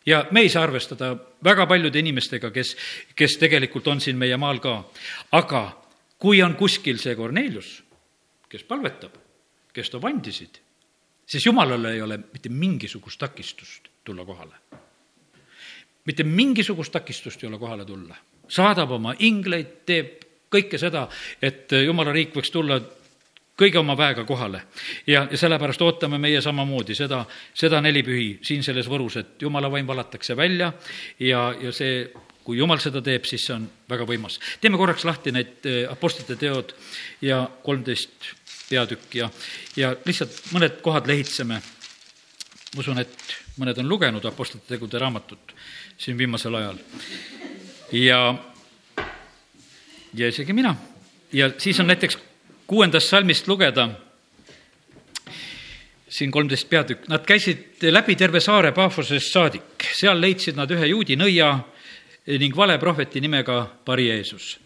ja 0.06 0.24
me 0.30 0.40
ei 0.40 0.48
saa 0.48 0.62
arvestada 0.62 1.16
väga 1.44 1.66
paljude 1.66 1.98
inimestega, 1.98 2.50
kes, 2.50 2.76
kes 3.14 3.36
tegelikult 3.38 3.88
on 3.88 4.00
siin 4.00 4.16
meie 4.16 4.36
maal 4.36 4.58
ka. 4.58 4.84
aga 5.32 5.79
kui 6.20 6.42
on 6.44 6.54
kuskil 6.54 7.00
see 7.00 7.16
Kornelius, 7.16 7.80
kes 8.50 8.64
palvetab, 8.68 9.16
kes 9.72 9.90
toob 9.90 10.04
andisid, 10.10 10.60
siis 11.26 11.46
jumalal 11.46 11.90
ei 11.90 12.02
ole 12.02 12.18
mitte 12.20 12.52
mingisugust 12.52 13.18
takistust 13.18 13.88
tulla 14.04 14.24
kohale. 14.24 14.54
mitte 16.04 16.24
mingisugust 16.24 16.92
takistust 16.92 17.42
ei 17.44 17.48
ole 17.48 17.58
kohale 17.58 17.84
tulla. 17.84 18.16
saadab 18.48 18.90
oma 18.90 19.14
ingleid, 19.18 19.84
teeb 19.86 20.24
kõike 20.50 20.78
seda, 20.78 21.08
et 21.42 21.72
jumala 21.86 22.12
riik 22.12 22.34
võiks 22.34 22.50
tulla 22.50 22.80
kõige 23.60 23.78
oma 23.78 23.96
väega 23.96 24.24
kohale. 24.24 24.62
ja, 25.06 25.26
ja 25.30 25.38
sellepärast 25.38 25.82
ootame 25.82 26.18
meie 26.18 26.40
samamoodi 26.40 26.94
seda, 26.94 27.24
seda 27.54 27.80
nelipühi 27.80 28.38
siin 28.42 28.64
selles 28.66 28.88
Võrus, 28.88 29.16
et 29.20 29.42
jumala 29.42 29.70
vaim 29.70 29.86
valatakse 29.86 30.36
välja 30.36 30.72
ja, 31.20 31.54
ja 31.60 31.72
see, 31.72 32.10
kui 32.44 32.58
jumal 32.58 32.80
seda 32.82 33.02
teeb, 33.04 33.26
siis 33.28 33.44
see 33.46 33.54
on 33.54 33.66
väga 33.90 34.06
võimas. 34.08 34.38
teeme 34.60 34.78
korraks 34.80 35.04
lahti 35.04 35.32
need 35.32 35.66
eh, 35.68 35.84
Apostlite 35.90 36.36
teod 36.40 36.74
ja 37.22 37.42
kolmteist 37.64 38.32
peatükk 38.70 39.14
ja, 39.14 39.30
ja 39.76 39.94
lihtsalt 40.06 40.52
mõned 40.54 40.80
kohad 40.84 41.06
lehitseme. 41.10 41.60
ma 42.74 42.80
usun, 42.80 42.98
et 42.98 43.36
mõned 43.58 43.78
on 43.78 43.88
lugenud 43.88 44.24
Apostlite 44.24 44.68
tegude 44.68 44.98
raamatut 44.98 45.54
siin 45.98 46.18
viimasel 46.18 46.54
ajal. 46.54 46.78
ja, 47.92 48.20
ja 50.14 50.28
isegi 50.28 50.52
mina. 50.52 50.76
ja 51.32 51.50
siis 51.58 51.80
on 51.80 51.86
näiteks 51.86 52.18
kuuendast 52.66 53.08
salmist 53.10 53.48
lugeda, 53.48 53.88
siin 56.08 56.30
kolmteist 56.30 56.68
peatükk, 56.70 57.08
nad 57.08 57.26
käisid 57.26 57.82
läbi 57.90 58.16
terve 58.16 58.40
saare 58.40 58.72
Paafosest 58.72 59.32
saadik, 59.32 59.86
seal 59.94 60.20
leidsid 60.20 60.58
nad 60.58 60.70
ühe 60.70 60.90
juudi 60.90 61.18
nõia 61.18 61.52
ning 62.38 62.56
valeprohveti 62.56 63.20
nimega 63.20 63.66
Bar-Jeesus. 63.86 64.58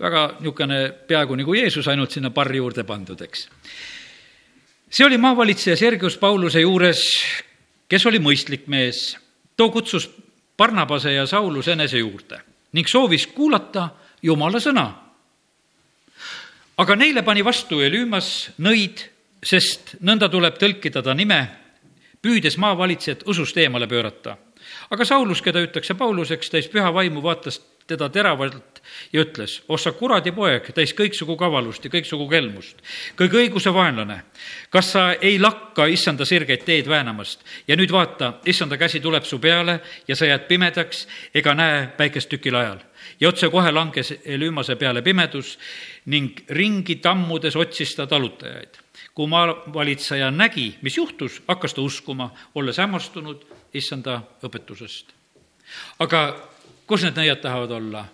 väga 0.00 0.36
niisugune 0.40 0.92
peaaegu 1.08 1.36
nagu 1.36 1.54
Jeesus, 1.54 1.88
ainult 1.88 2.10
sinna 2.10 2.30
barri 2.30 2.58
juurde 2.58 2.84
pandud, 2.84 3.20
eks. 3.20 3.48
see 4.90 5.06
oli 5.06 5.18
maavalitseja 5.18 5.76
Sergius 5.76 6.18
Pauluse 6.18 6.60
juures, 6.60 7.00
kes 7.88 8.06
oli 8.06 8.18
mõistlik 8.18 8.66
mees. 8.66 9.16
too 9.56 9.70
kutsus 9.70 10.10
Barnabase 10.56 11.12
ja 11.12 11.26
Sauluse 11.26 11.72
enese 11.72 11.98
juurde 11.98 12.40
ning 12.72 12.88
soovis 12.88 13.26
kuulata 13.26 13.88
Jumala 14.22 14.60
sõna 14.60 15.04
aga 16.76 16.96
neile 16.98 17.22
pani 17.22 17.44
vastu 17.46 17.80
Elüümas 17.84 18.50
nõid, 18.62 19.04
sest 19.44 19.96
nõnda 20.02 20.28
tuleb 20.30 20.58
tõlkida 20.58 21.02
ta 21.04 21.14
nime, 21.14 21.40
püüdes 22.22 22.56
maavalitsejat 22.58 23.26
usust 23.30 23.56
eemale 23.60 23.86
pöörata. 23.90 24.36
Aga 24.94 25.04
Saulus, 25.04 25.42
keda 25.42 25.62
hüütakse 25.64 25.96
Pauluseks, 25.98 26.50
täis 26.50 26.68
püha 26.70 26.92
vaimu, 26.94 27.22
vaatas 27.22 27.60
teda 27.86 28.08
teravalt 28.08 28.80
ja 29.12 29.20
ütles, 29.24 29.58
oh 29.68 29.80
sa 29.80 29.92
kuradi 29.92 30.32
poeg, 30.32 30.70
täis 30.74 30.94
kõiksugu 30.96 31.36
kavalust 31.40 31.84
ja 31.84 31.90
kõiksugu 31.92 32.28
kelmust, 32.30 32.80
kõige 33.18 33.42
õiguse 33.42 33.72
vaenlane. 33.74 34.22
kas 34.70 34.92
sa 34.92 35.02
ei 35.12 35.38
lakka 35.38 35.86
issanda 35.86 36.24
sirgeid 36.24 36.64
teed 36.64 36.88
väänamast 36.88 37.44
ja 37.68 37.76
nüüd 37.76 37.92
vaata, 37.92 38.40
issanda 38.46 38.78
käsi 38.80 39.00
tuleb 39.00 39.24
su 39.24 39.38
peale 39.38 39.80
ja 40.08 40.16
sa 40.16 40.26
jääd 40.26 40.48
pimedaks 40.48 41.06
ega 41.34 41.54
näe 41.54 41.86
päikest 41.96 42.28
tükil 42.28 42.56
ajal 42.56 42.80
ja 43.20 43.28
otsekohe 43.28 43.72
langes 43.72 44.14
Elümase 44.24 44.76
peale 44.76 45.02
pimedus 45.02 45.58
ning 46.06 46.40
ringi 46.48 46.96
tammudes 46.96 47.56
otsis 47.56 47.94
ta 47.94 48.06
talutajaid. 48.06 48.80
kui 49.14 49.26
maavalitseja 49.26 50.30
nägi, 50.30 50.74
mis 50.82 50.96
juhtus, 50.96 51.42
hakkas 51.48 51.74
ta 51.74 51.82
uskuma, 51.82 52.32
olles 52.54 52.78
hämmastunud 52.78 53.44
issanda 53.74 54.20
õpetusest. 54.44 55.12
aga 55.98 56.22
kus 56.86 57.04
need 57.04 57.18
nõiad 57.18 57.42
tahavad 57.42 57.70
olla? 57.70 58.06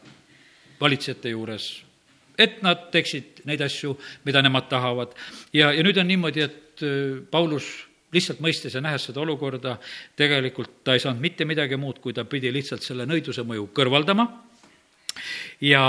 valitsejate 0.81 1.29
juures, 1.35 1.64
et 2.40 2.62
nad 2.64 2.87
teeksid 2.88 3.42
neid 3.44 3.61
asju, 3.61 3.92
mida 4.25 4.40
nemad 4.42 4.68
tahavad. 4.70 5.12
ja, 5.53 5.73
ja 5.73 5.83
nüüd 5.85 5.99
on 6.01 6.09
niimoodi, 6.09 6.40
et 6.40 6.85
äh, 6.85 7.20
Paulus 7.31 7.68
lihtsalt 8.12 8.40
mõistes 8.42 8.75
ja 8.75 8.81
nähes 8.81 9.05
seda 9.07 9.20
olukorda, 9.20 9.77
tegelikult 10.16 10.81
ta 10.85 10.96
ei 10.96 11.03
saanud 11.03 11.23
mitte 11.23 11.44
midagi 11.44 11.77
muud, 11.77 12.01
kui 12.03 12.16
ta 12.16 12.25
pidi 12.25 12.51
lihtsalt 12.53 12.83
selle 12.83 13.07
nõiduse 13.07 13.44
mõju 13.46 13.68
kõrvaldama 13.77 14.27
ja 15.61 15.85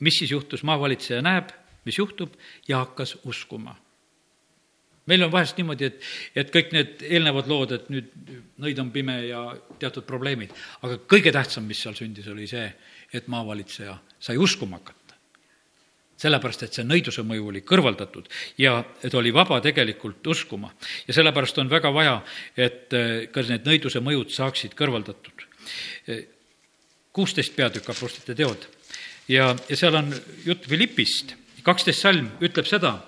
mis 0.00 0.18
siis 0.18 0.32
juhtus, 0.32 0.62
maavalitseja 0.62 1.22
näeb, 1.24 1.52
mis 1.84 1.98
juhtub 1.98 2.32
ja 2.68 2.84
hakkas 2.84 3.18
uskuma. 3.24 3.76
Meil 5.10 5.26
on 5.26 5.32
vahest 5.32 5.58
niimoodi, 5.60 5.90
et, 5.90 6.10
et 6.34 6.50
kõik 6.54 6.72
need 6.74 7.06
eelnevad 7.10 7.48
lood, 7.50 7.76
et 7.76 7.88
nüüd 7.92 8.10
nõid 8.64 8.80
on 8.80 8.90
pime 8.94 9.18
ja 9.28 9.46
teatud 9.80 10.06
probleemid, 10.08 10.52
aga 10.82 10.98
kõige 11.10 11.32
tähtsam, 11.34 11.66
mis 11.68 11.82
seal 11.84 11.96
sündis, 11.98 12.28
oli 12.32 12.48
see, 12.50 12.66
et 13.14 13.28
maavalitseja 13.30 13.98
sai 14.18 14.38
uskuma 14.40 14.80
hakata 14.80 15.04
sellepärast 16.24 16.64
et 16.66 16.76
see 16.76 16.86
nõiduse 16.86 17.24
mõju 17.26 17.48
oli 17.50 17.62
kõrvaldatud 17.66 18.28
ja 18.60 18.76
ta 19.02 19.18
oli 19.18 19.32
vaba 19.34 19.60
tegelikult 19.64 20.26
uskuma. 20.30 20.70
ja 21.06 21.14
sellepärast 21.16 21.58
on 21.58 21.70
väga 21.70 21.90
vaja, 21.92 22.20
et 22.56 22.92
eh, 22.94 23.26
ka 23.32 23.42
need 23.42 23.66
nõiduse 23.66 24.00
mõjud 24.00 24.30
saaksid 24.30 24.76
kõrvaldatud. 24.78 25.48
kuusteist 27.12 27.56
peatükk 27.56 27.90
Apostlite 27.90 28.34
teod 28.34 28.66
ja, 29.28 29.54
ja 29.68 29.76
seal 29.76 29.94
on 29.94 30.12
jutt 30.44 30.66
Philippist, 30.68 31.34
kaksteist 31.62 32.04
salm 32.04 32.28
ütleb 32.40 32.68
seda, 32.68 32.98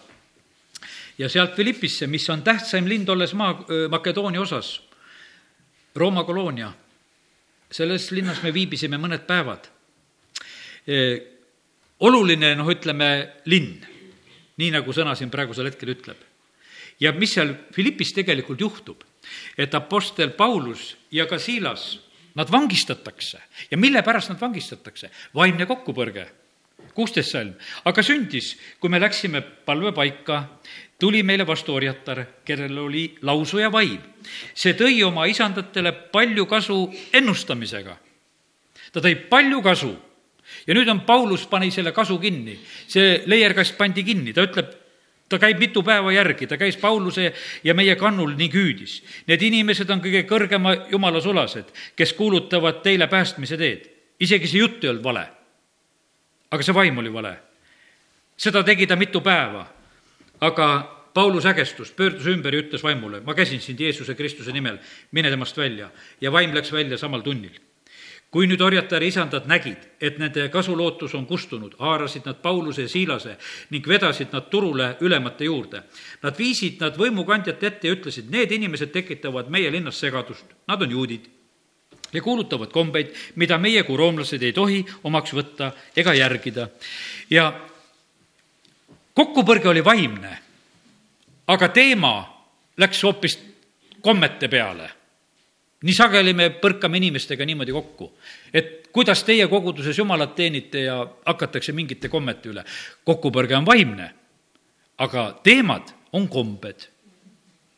ja 1.19 1.29
sealt 1.29 1.55
Philippisse, 1.55 2.07
mis 2.07 2.29
on 2.31 2.43
tähtsaim 2.43 2.89
linn 2.89 3.07
tolles 3.07 3.35
maa, 3.35 3.65
Makedoonia 3.91 4.41
osas, 4.41 4.81
Rooma 5.97 6.25
koloonia, 6.25 6.73
selles 7.73 8.11
linnas 8.13 8.43
me 8.45 8.53
viibisime 8.53 8.99
mõned 9.01 9.25
päevad 9.27 9.71
oluline, 12.01 12.55
noh, 12.59 12.69
ütleme, 12.71 13.11
linn, 13.51 13.77
nii 14.61 14.73
nagu 14.75 14.95
sõna 14.95 15.17
siin 15.17 15.33
praegusel 15.33 15.71
hetkel 15.71 15.95
ütleb. 15.97 16.19
ja 17.01 17.13
mis 17.13 17.35
seal 17.35 17.53
Philippis 17.73 18.13
tegelikult 18.17 18.61
juhtub, 18.61 19.03
et 19.59 19.75
Apostel 19.75 20.31
Paulus 20.31 20.97
ja 21.11 21.27
ka 21.27 21.39
Siilas, 21.39 21.99
nad 22.37 22.51
vangistatakse 22.53 23.41
ja 23.71 23.77
mille 23.77 24.03
pärast 24.03 24.29
nad 24.29 24.41
vangistatakse? 24.41 25.11
vaimne 25.35 25.67
kokkupõrge 25.67 26.27
kuusteist 26.97 27.35
salm. 27.35 27.53
aga 27.85 28.03
sündis, 28.03 28.55
kui 28.81 28.91
me 28.91 29.01
läksime 29.01 29.41
palvepaika, 29.41 30.43
tuli 30.99 31.23
meile 31.23 31.47
vastu 31.47 31.77
orjatar, 31.77 32.25
kellel 32.45 32.79
oli 32.79 33.07
lausuja 33.23 33.71
vaim. 33.73 34.01
see 34.55 34.75
tõi 34.75 35.05
oma 35.05 35.27
isandatele 35.27 35.93
palju 36.13 36.47
kasu 36.47 36.81
ennustamisega. 37.13 37.97
ta 38.93 39.01
tõi 39.01 39.15
palju 39.29 39.63
kasu 39.63 39.95
ja 40.67 40.75
nüüd 40.75 40.89
on 40.89 41.05
Paulus, 41.07 41.47
pani 41.47 41.71
selle 41.71 41.93
kasu 41.93 42.19
kinni, 42.23 42.57
see 42.89 43.23
leierkast 43.27 43.77
pandi 43.79 44.05
kinni, 44.07 44.33
ta 44.35 44.47
ütleb, 44.47 44.73
ta 45.29 45.41
käib 45.43 45.61
mitu 45.61 45.83
päeva 45.87 46.13
järgi, 46.15 46.47
ta 46.47 46.59
käis 46.61 46.79
Pauluse 46.81 47.33
ja 47.65 47.75
meie 47.75 47.97
kannul 47.99 48.37
ning 48.39 48.55
hüüdis. 48.55 49.01
Need 49.27 49.43
inimesed 49.43 49.91
on 49.91 50.03
kõige 50.05 50.23
kõrgema 50.29 50.77
jumala 50.93 51.21
sulased, 51.21 51.73
kes 51.97 52.15
kuulutavad 52.19 52.83
teile 52.87 53.11
päästmise 53.11 53.59
teed. 53.59 53.93
isegi 54.21 54.49
see 54.49 54.63
jutt 54.63 54.85
ei 54.85 54.91
olnud 54.91 55.05
vale. 55.05 55.27
Aga 56.51 56.63
see 56.63 56.75
vaim 56.75 56.99
oli 56.99 57.13
vale. 57.13 57.37
seda 58.37 58.63
tegi 58.63 58.87
ta 58.87 58.97
mitu 58.97 59.21
päeva. 59.21 59.67
aga 60.41 60.97
Paulus 61.15 61.47
ägestus, 61.47 61.93
pöördus 61.93 62.27
ümber 62.27 62.55
ja 62.55 62.61
ütles 62.61 62.83
vaimule, 62.83 63.21
ma 63.21 63.35
käsin 63.35 63.61
sind 63.61 63.81
Jeesuse 63.81 64.15
Kristuse 64.15 64.53
nimel, 64.53 64.79
mine 65.13 65.31
temast 65.31 65.57
välja. 65.57 65.91
ja 66.21 66.33
vaim 66.33 66.55
läks 66.55 66.73
välja 66.73 66.99
samal 66.99 67.21
tunnil 67.21 67.57
kui 68.31 68.45
nüüd 68.51 68.61
orjatari 68.61 69.07
isandad 69.09 69.47
nägid, 69.49 69.79
et 70.03 70.19
nende 70.21 70.49
kasulootus 70.53 71.15
on 71.17 71.27
kustunud, 71.27 71.77
haarasid 71.79 72.27
nad 72.27 72.43
Pauluse 72.43 72.85
ja 72.85 72.91
Siilase 72.91 73.37
ning 73.71 73.87
vedasid 73.89 74.35
nad 74.35 74.51
turule 74.51 74.91
ülemate 75.01 75.47
juurde. 75.47 75.85
Nad 76.23 76.37
viisid 76.39 76.83
nad 76.83 76.99
võimukandjate 76.99 77.71
ette 77.71 77.89
ja 77.89 77.95
ütlesid, 77.97 78.29
need 78.31 78.53
inimesed 78.53 78.93
tekitavad 78.93 79.49
meie 79.49 79.71
linnas 79.73 80.01
segadust, 80.03 80.53
nad 80.69 80.83
on 80.83 80.93
juudid 80.93 81.31
ja 82.13 82.23
kuulutavad 82.23 82.73
kombeid, 82.73 83.13
mida 83.37 83.59
meie 83.59 83.83
kui 83.83 83.97
roomlased 83.97 84.43
ei 84.43 84.53
tohi 84.53 84.85
omaks 85.05 85.33
võtta 85.33 85.73
ega 85.97 86.15
järgida. 86.15 86.69
ja 87.31 87.53
kokkupõrge 89.15 89.69
oli 89.69 89.85
vaimne, 89.85 90.39
aga 91.47 91.69
teema 91.69 92.15
läks 92.77 93.03
hoopis 93.03 93.39
kommete 94.01 94.49
peale 94.49 94.91
nii 95.87 95.95
sageli 95.95 96.33
me 96.37 96.49
põrkame 96.61 96.99
inimestega 97.01 97.47
niimoodi 97.47 97.75
kokku, 97.75 98.11
et 98.55 98.89
kuidas 98.95 99.23
teie 99.27 99.47
koguduses 99.51 99.99
Jumalat 99.99 100.35
teenite 100.35 100.87
ja 100.87 100.99
hakatakse 101.27 101.75
mingite 101.77 102.09
kommete 102.09 102.51
üle. 102.51 102.65
kokkupõrge 103.05 103.57
on 103.57 103.67
vaimne, 103.67 104.11
aga 104.99 105.29
teemad 105.43 105.93
on 106.13 106.29
kombed. 106.29 106.89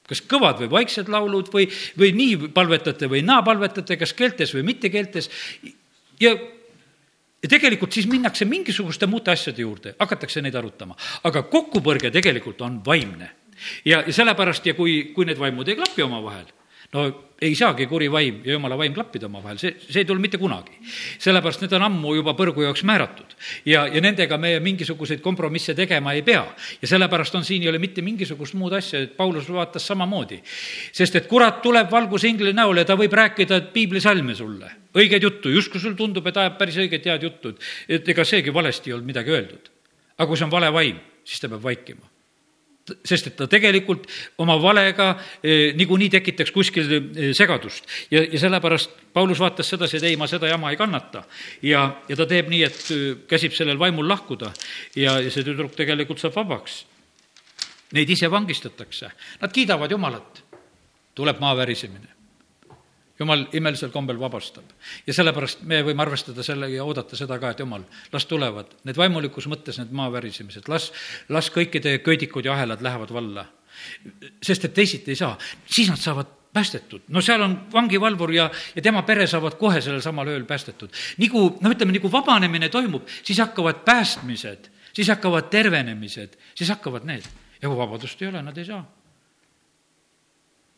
Kas 0.08 0.22
kõvad 0.24 0.62
või 0.62 0.70
vaiksed 0.78 1.10
laulud 1.12 1.50
või, 1.52 1.68
või 1.98 2.12
nii 2.16 2.52
palvetate 2.54 3.10
või 3.10 3.24
naa 3.26 3.42
palvetate, 3.46 3.98
kas 4.00 4.14
keeltes 4.16 4.54
või 4.56 4.64
mitte 4.72 4.90
keeltes 4.92 5.30
ja 6.20 6.34
ja 7.42 7.48
tegelikult 7.48 7.94
siis 7.94 8.08
minnakse 8.10 8.46
mingisuguste 8.48 9.06
muude 9.06 9.30
asjade 9.30 9.62
juurde, 9.62 9.94
hakatakse 9.98 10.42
neid 10.42 10.56
arutama. 10.58 10.96
aga 11.24 11.42
kokkupõrge 11.42 12.10
tegelikult 12.10 12.60
on 12.66 12.80
vaimne. 12.86 13.30
ja, 13.84 14.02
ja 14.06 14.12
sellepärast 14.12 14.66
ja 14.66 14.74
kui, 14.74 15.12
kui 15.14 15.26
need 15.26 15.38
vaimud 15.38 15.68
ei 15.68 15.76
klapi 15.76 16.02
omavahel, 16.02 16.46
no 16.92 17.08
ei 17.40 17.54
saagi 17.54 17.86
kuri 17.86 18.08
vaim 18.10 18.40
ja 18.44 18.56
jumala 18.56 18.76
vaim 18.78 18.94
klappida 18.94 19.28
omavahel, 19.28 19.58
see, 19.60 19.74
see 19.78 20.02
ei 20.02 20.06
tule 20.08 20.18
mitte 20.22 20.40
kunagi. 20.40 20.74
sellepärast 21.22 21.62
need 21.62 21.74
on 21.76 21.84
ammu 21.86 22.14
juba 22.16 22.34
põrgu 22.38 22.64
jaoks 22.64 22.82
määratud 22.88 23.36
ja, 23.68 23.84
ja 23.86 24.02
nendega 24.02 24.38
me 24.40 24.56
mingisuguseid 24.64 25.22
kompromisse 25.22 25.74
tegema 25.78 26.16
ei 26.16 26.24
pea. 26.26 26.42
ja 26.82 26.90
sellepärast 26.90 27.38
on 27.38 27.44
siin 27.44 27.62
ei 27.62 27.70
ole 27.70 27.78
mitte 27.78 28.02
mingisugust 28.02 28.58
muud 28.58 28.74
asja, 28.74 29.04
et 29.04 29.16
Paulus 29.16 29.46
vaatas 29.52 29.86
samamoodi. 29.86 30.40
sest 30.92 31.20
et 31.20 31.30
kurat 31.30 31.62
tuleb 31.62 31.90
valgusingli 31.90 32.52
näol 32.56 32.82
ja 32.82 32.88
ta 32.88 32.98
võib 32.98 33.14
rääkida 33.14 33.60
piiblisalme 33.72 34.34
sulle, 34.34 34.72
õiget 34.94 35.22
juttu, 35.22 35.52
justkui 35.54 35.80
sul 35.80 35.94
tundub, 35.94 36.26
et 36.26 36.36
ajab 36.36 36.58
päris 36.58 36.80
õiget 36.80 37.06
head 37.06 37.22
juttu, 37.22 37.54
et 37.88 38.08
ega 38.08 38.24
seegi 38.24 38.54
valesti 38.54 38.90
ei 38.90 38.98
olnud 38.98 39.14
midagi 39.14 39.30
öeldud. 39.30 39.74
aga 40.18 40.26
kui 40.26 40.36
see 40.36 40.48
on 40.48 40.56
vale 40.56 40.72
vaim, 40.72 40.98
siis 41.24 41.40
ta 41.40 41.52
peab 41.52 41.62
vaikima 41.62 42.17
sest 43.04 43.30
et 43.30 43.36
ta 43.38 43.46
tegelikult 43.50 44.06
oma 44.42 44.58
valega 44.60 45.10
eh, 45.42 45.74
niikuinii 45.78 46.10
tekitaks 46.16 46.52
kuskil 46.54 46.92
eh, 46.92 47.30
segadust. 47.36 47.86
ja, 48.10 48.22
ja 48.24 48.40
sellepärast 48.40 48.96
Paulus 49.12 49.40
vaatas 49.40 49.70
sedasi, 49.70 49.98
et 49.98 50.08
ei, 50.10 50.16
ma 50.16 50.28
seda 50.30 50.50
jama 50.50 50.70
ei 50.70 50.80
kannata. 50.80 51.24
ja, 51.62 51.86
ja 52.08 52.16
ta 52.16 52.26
teeb 52.26 52.50
nii, 52.52 52.62
et 52.66 52.84
eh, 52.94 53.08
käsib 53.30 53.56
sellel 53.56 53.78
vaimul 53.78 54.08
lahkuda 54.08 54.52
ja, 54.96 55.18
ja 55.20 55.30
see 55.30 55.46
tüdruk 55.46 55.76
tegelikult 55.76 56.20
saab 56.22 56.36
vabaks. 56.40 56.84
Neid 57.96 58.10
ise 58.12 58.28
vangistatakse, 58.30 59.10
nad 59.40 59.52
kiidavad 59.52 59.90
Jumalat. 59.90 60.44
tuleb 61.18 61.40
maa 61.40 61.56
värisemine 61.56 62.17
jumal 63.18 63.44
imelisel 63.52 63.90
kombel 63.90 64.18
vabastab. 64.20 64.64
ja 65.06 65.14
sellepärast 65.14 65.62
me 65.66 65.82
võime 65.86 66.04
arvestada 66.04 66.42
selle 66.46 66.70
ja 66.70 66.84
oodata 66.84 67.16
seda 67.18 67.38
ka, 67.38 67.50
et 67.50 67.62
jumal, 67.62 67.84
las 68.12 68.26
tulevad 68.30 68.74
need 68.84 68.96
vaimulikus 68.96 69.48
mõttes 69.50 69.80
need 69.80 69.92
maa 69.92 70.10
värisemised, 70.14 70.68
las, 70.68 70.92
las 71.28 71.50
kõikide 71.54 71.98
köidikud 72.04 72.46
ja 72.46 72.54
ahelad 72.54 72.82
lähevad 72.84 73.12
valla. 73.14 73.46
sest 74.42 74.64
et 74.64 74.74
teisiti 74.74 75.14
ei 75.14 75.16
saa, 75.16 75.36
siis 75.66 75.90
nad 75.90 75.98
saavad 75.98 76.34
päästetud, 76.52 77.02
no 77.08 77.20
seal 77.22 77.42
on 77.42 77.56
vangivalvur 77.72 78.32
ja, 78.32 78.48
ja 78.74 78.82
tema 78.82 79.02
pere 79.06 79.26
saavad 79.26 79.58
kohe 79.60 79.80
sellel 79.84 80.02
samal 80.02 80.28
ööl 80.28 80.44
päästetud. 80.44 80.90
nagu, 81.18 81.44
no 81.60 81.70
ütleme, 81.74 81.94
nagu 81.94 82.12
vabanemine 82.12 82.68
toimub, 82.68 83.08
siis 83.22 83.38
hakkavad 83.38 83.84
päästmised, 83.84 84.70
siis 84.92 85.08
hakkavad 85.08 85.50
tervenemised, 85.50 86.38
siis 86.54 86.70
hakkavad 86.70 87.04
need. 87.04 87.26
ja 87.62 87.68
kui 87.68 87.76
vabadust 87.76 88.22
ei 88.22 88.28
ole, 88.28 88.42
nad 88.42 88.58
ei 88.58 88.64
saa. 88.64 88.84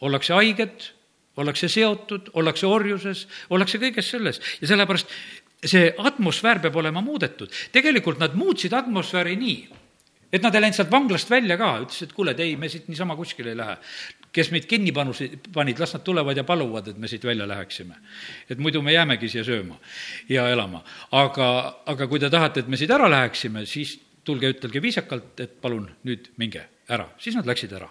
ollakse 0.00 0.34
haiged 0.34 0.99
ollakse 1.36 1.68
seotud, 1.68 2.32
ollakse 2.34 2.66
orjuses, 2.66 3.26
ollakse 3.50 3.78
kõiges 3.78 4.10
selles 4.10 4.40
ja 4.60 4.70
sellepärast 4.70 5.12
see 5.66 5.90
atmosfäär 5.98 6.60
peab 6.60 6.76
olema 6.76 7.02
muudetud. 7.04 7.52
tegelikult 7.72 8.18
nad 8.18 8.34
muutsid 8.34 8.72
atmosfääri 8.72 9.36
nii, 9.36 9.68
et 10.32 10.42
nad 10.42 10.54
ei 10.54 10.64
läinud 10.64 10.78
sealt 10.78 10.90
vanglast 10.90 11.30
välja 11.30 11.56
ka, 11.60 11.72
ütlesid, 11.84 12.10
et 12.10 12.16
kuule, 12.16 12.34
et 12.34 12.40
ei, 12.40 12.56
me 12.56 12.68
siit 12.68 12.88
niisama 12.88 13.16
kuskile 13.16 13.52
ei 13.52 13.58
lähe. 13.58 13.76
kes 14.32 14.52
meid 14.54 14.66
kinni 14.70 14.92
panusid, 14.94 15.48
panid, 15.52 15.80
las 15.82 15.92
nad 15.94 16.04
tulevad 16.06 16.36
ja 16.36 16.44
paluvad, 16.46 16.88
et 16.88 16.98
me 16.98 17.08
siit 17.08 17.24
välja 17.24 17.48
läheksime. 17.48 17.94
et 18.50 18.58
muidu 18.58 18.82
me 18.82 18.92
jäämegi 18.92 19.28
siia 19.28 19.44
sööma 19.44 19.78
ja 20.28 20.48
elama. 20.48 20.84
aga, 21.12 21.80
aga 21.86 22.06
kui 22.06 22.20
te 22.20 22.30
tahate, 22.30 22.60
et 22.60 22.68
me 22.68 22.76
siit 22.76 22.90
ära 22.90 23.10
läheksime, 23.10 23.66
siis 23.66 23.98
tulge, 24.24 24.48
ütelge 24.48 24.82
viisakalt, 24.82 25.40
et 25.40 25.60
palun 25.60 25.90
nüüd 26.04 26.30
minge 26.36 26.66
ära, 26.88 27.08
siis 27.18 27.36
nad 27.36 27.46
läksid 27.46 27.72
ära. 27.72 27.88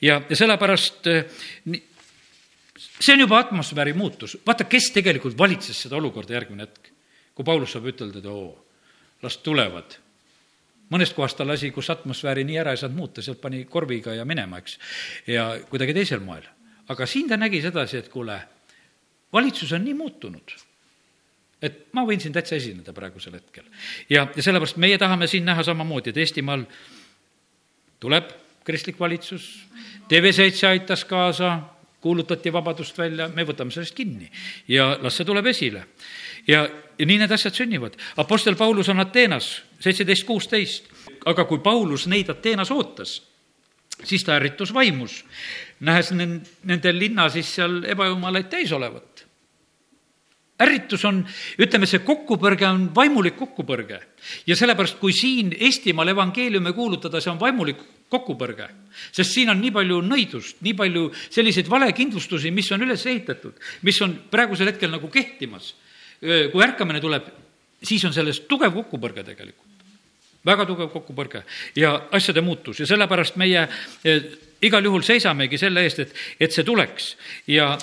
ja, 0.00 0.20
ja 0.28 0.36
sellepärast 0.36 1.08
see 3.00 3.14
on 3.14 3.20
juba 3.20 3.38
atmosfääri 3.38 3.92
muutus, 3.92 4.38
vaata, 4.46 4.64
kes 4.64 4.90
tegelikult 4.94 5.38
valitses 5.38 5.82
seda 5.86 5.96
olukorda 5.96 6.36
järgmine 6.36 6.66
hetk. 6.66 6.92
kui 7.36 7.44
Paulus 7.44 7.74
saab 7.74 7.84
ütelda, 7.90 8.18
et 8.18 8.26
oo, 8.32 8.54
las 9.22 9.36
tulevad. 9.44 9.98
mõnest 10.90 11.16
kohast 11.16 11.36
ta 11.36 11.44
lasi, 11.46 11.70
kus 11.74 11.90
atmosfääri 11.90 12.44
nii 12.46 12.58
ära 12.62 12.70
ei 12.70 12.78
saanud 12.78 12.96
muuta, 12.96 13.22
sealt 13.22 13.40
pani 13.40 13.64
korviga 13.64 14.14
ja 14.14 14.24
minema, 14.24 14.58
eks, 14.58 14.78
ja 15.26 15.58
kuidagi 15.70 15.94
teisel 15.94 16.20
moel. 16.20 16.46
aga 16.88 17.06
siin 17.06 17.28
ta 17.28 17.36
nägi 17.36 17.62
sedasi, 17.62 17.96
et 17.96 18.08
kuule, 18.08 18.40
valitsus 19.32 19.72
on 19.72 19.84
nii 19.84 19.94
muutunud, 19.94 20.54
et 21.62 21.86
ma 21.92 22.04
võin 22.06 22.20
siin 22.20 22.32
täitsa 22.32 22.56
esineda 22.56 22.92
praegusel 22.92 23.34
hetkel. 23.34 23.64
ja, 24.10 24.28
ja 24.36 24.42
sellepärast 24.42 24.76
meie 24.76 24.98
tahame 24.98 25.26
siin 25.26 25.44
näha 25.44 25.62
samamoodi, 25.62 26.10
et 26.10 26.16
Eestimaal 26.16 26.64
tuleb 28.00 28.30
kristlik 28.64 29.00
valitsus, 29.00 29.66
TV7 30.08 30.66
aitas 30.68 31.04
kaasa, 31.04 31.58
kuulutati 32.06 32.52
vabadust 32.54 32.98
välja, 32.98 33.26
me 33.34 33.44
võtame 33.46 33.74
sellest 33.74 33.96
kinni 33.96 34.30
ja 34.70 34.92
las 35.02 35.18
see 35.18 35.26
tuleb 35.26 35.50
esile. 35.50 35.86
ja, 36.46 36.62
ja 36.98 37.06
nii 37.06 37.18
need 37.22 37.32
asjad 37.34 37.56
sünnivad. 37.58 37.96
Apostel 38.22 38.56
Paulus 38.56 38.88
on 38.92 39.02
Ateenas, 39.02 39.50
seitseteist 39.82 40.26
kuusteist, 40.28 40.92
aga 41.26 41.44
kui 41.48 41.58
Paulus 41.64 42.06
neid 42.10 42.30
Ateenas 42.30 42.70
ootas, 42.70 43.18
siis 44.04 44.24
ta 44.24 44.36
ärritus 44.36 44.74
vaimus, 44.74 45.24
nähes 45.80 46.12
nende 46.14 46.92
linna 46.94 47.28
siis 47.32 47.54
seal 47.58 47.82
ebajumalaid 47.90 48.50
täis 48.52 48.72
olevat. 48.76 49.15
Ärritus 50.60 51.04
on, 51.04 51.20
ütleme, 51.60 51.88
see 51.88 52.00
kokkupõrge 52.04 52.66
on 52.68 52.88
vaimulik 52.94 53.36
kokkupõrge. 53.36 54.00
ja 54.46 54.56
sellepärast, 54.56 54.98
kui 54.98 55.12
siin 55.12 55.52
Eestimaal 55.60 56.08
evangeeliumi 56.08 56.72
kuulutada, 56.72 57.20
see 57.20 57.30
on 57.30 57.40
vaimulik 57.40 57.82
kokkupõrge. 58.08 58.68
sest 59.12 59.34
siin 59.34 59.50
on 59.50 59.60
nii 59.60 59.70
palju 59.70 60.00
nõidust, 60.02 60.60
nii 60.60 60.74
palju 60.74 61.10
selliseid 61.30 61.68
valekindlustusi, 61.70 62.50
mis 62.50 62.72
on 62.72 62.82
üles 62.82 63.06
ehitatud, 63.06 63.52
mis 63.82 64.00
on 64.02 64.16
praegusel 64.30 64.72
hetkel 64.72 64.90
nagu 64.90 65.08
kehtimas. 65.08 65.74
kui 66.20 66.62
ärkamine 66.64 67.00
tuleb, 67.00 67.28
siis 67.82 68.04
on 68.04 68.12
selles 68.12 68.40
tugev 68.48 68.72
kokkupõrge 68.72 69.24
tegelikult. 69.24 69.66
väga 70.46 70.64
tugev 70.66 70.88
kokkupõrge 70.88 71.42
ja 71.76 72.08
asjade 72.12 72.40
muutus 72.40 72.80
ja 72.80 72.86
sellepärast 72.86 73.36
meie 73.36 73.68
igal 74.62 74.84
juhul 74.84 75.02
seisamegi 75.02 75.58
selle 75.58 75.82
eest, 75.82 75.98
et, 75.98 76.14
et 76.40 76.52
see 76.52 76.64
tuleks 76.64 77.16
ja 77.46 77.76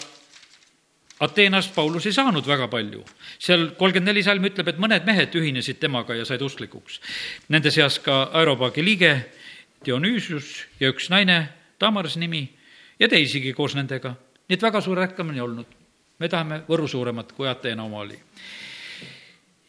Ateenas 1.19 1.67
Paulus 1.69 2.05
ei 2.05 2.13
saanud 2.13 2.47
väga 2.47 2.67
palju. 2.67 3.03
seal 3.39 3.69
kolmkümmend 3.77 4.09
neli 4.09 4.23
salm 4.23 4.45
ütleb, 4.45 4.67
et 4.67 4.79
mõned 4.81 5.05
mehed 5.05 5.35
ühinesid 5.35 5.79
temaga 5.79 6.15
ja 6.17 6.25
said 6.25 6.41
usklikuks. 6.41 6.99
Nende 7.49 7.71
seas 7.71 7.99
ka 7.99 8.29
Aeropaagi 8.33 8.83
liige 8.83 9.13
Dionüüsius 9.85 10.65
ja 10.79 10.89
üks 10.89 11.09
naine, 11.13 11.49
Tamaras 11.79 12.15
nimi, 12.17 12.47
ja 12.99 13.09
teisigi 13.09 13.53
koos 13.53 13.75
nendega. 13.75 14.15
nii 14.47 14.57
et 14.57 14.61
väga 14.61 14.81
suur 14.81 14.99
ärkamine 14.99 15.41
olnud. 15.41 15.65
me 16.19 16.29
tahame 16.29 16.63
Võru 16.69 16.87
suuremat, 16.87 17.31
kui 17.31 17.47
Ateena 17.47 17.83
oma 17.83 17.99
oli. 17.99 18.19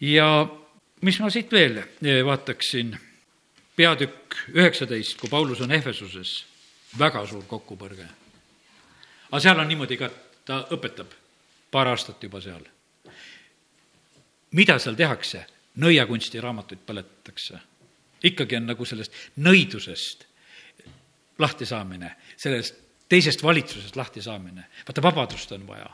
ja 0.00 0.46
mis 1.00 1.20
ma 1.20 1.30
siit 1.30 1.52
veel 1.52 1.82
vaataksin, 2.24 2.96
peatükk 3.76 4.34
üheksateist, 4.54 5.20
kui 5.20 5.28
Paulus 5.28 5.60
on 5.60 5.72
Ehvesuses, 5.72 6.44
väga 6.98 7.26
suur 7.26 7.44
kokkupõrge. 7.44 8.06
aga 9.30 9.40
seal 9.40 9.58
on 9.58 9.68
niimoodi 9.68 9.96
ka, 9.96 10.10
ta 10.44 10.66
õpetab 10.70 11.23
paar 11.74 11.90
aastat 11.90 12.22
juba 12.22 12.40
seal. 12.44 12.62
mida 14.54 14.78
seal 14.78 14.96
tehakse? 14.98 15.46
nõiakunsti 15.82 16.38
raamatuid 16.42 16.84
põletatakse. 16.86 17.58
ikkagi 18.30 18.60
on 18.60 18.70
nagu 18.70 18.86
sellest 18.86 19.12
nõidusest 19.42 20.24
lahtisaamine, 21.38 22.12
sellest 22.36 22.78
teisest 23.10 23.42
valitsusest 23.42 23.96
lahtisaamine. 23.96 24.70
vaata, 24.86 25.02
vabadust 25.02 25.52
on 25.52 25.66
vaja 25.66 25.90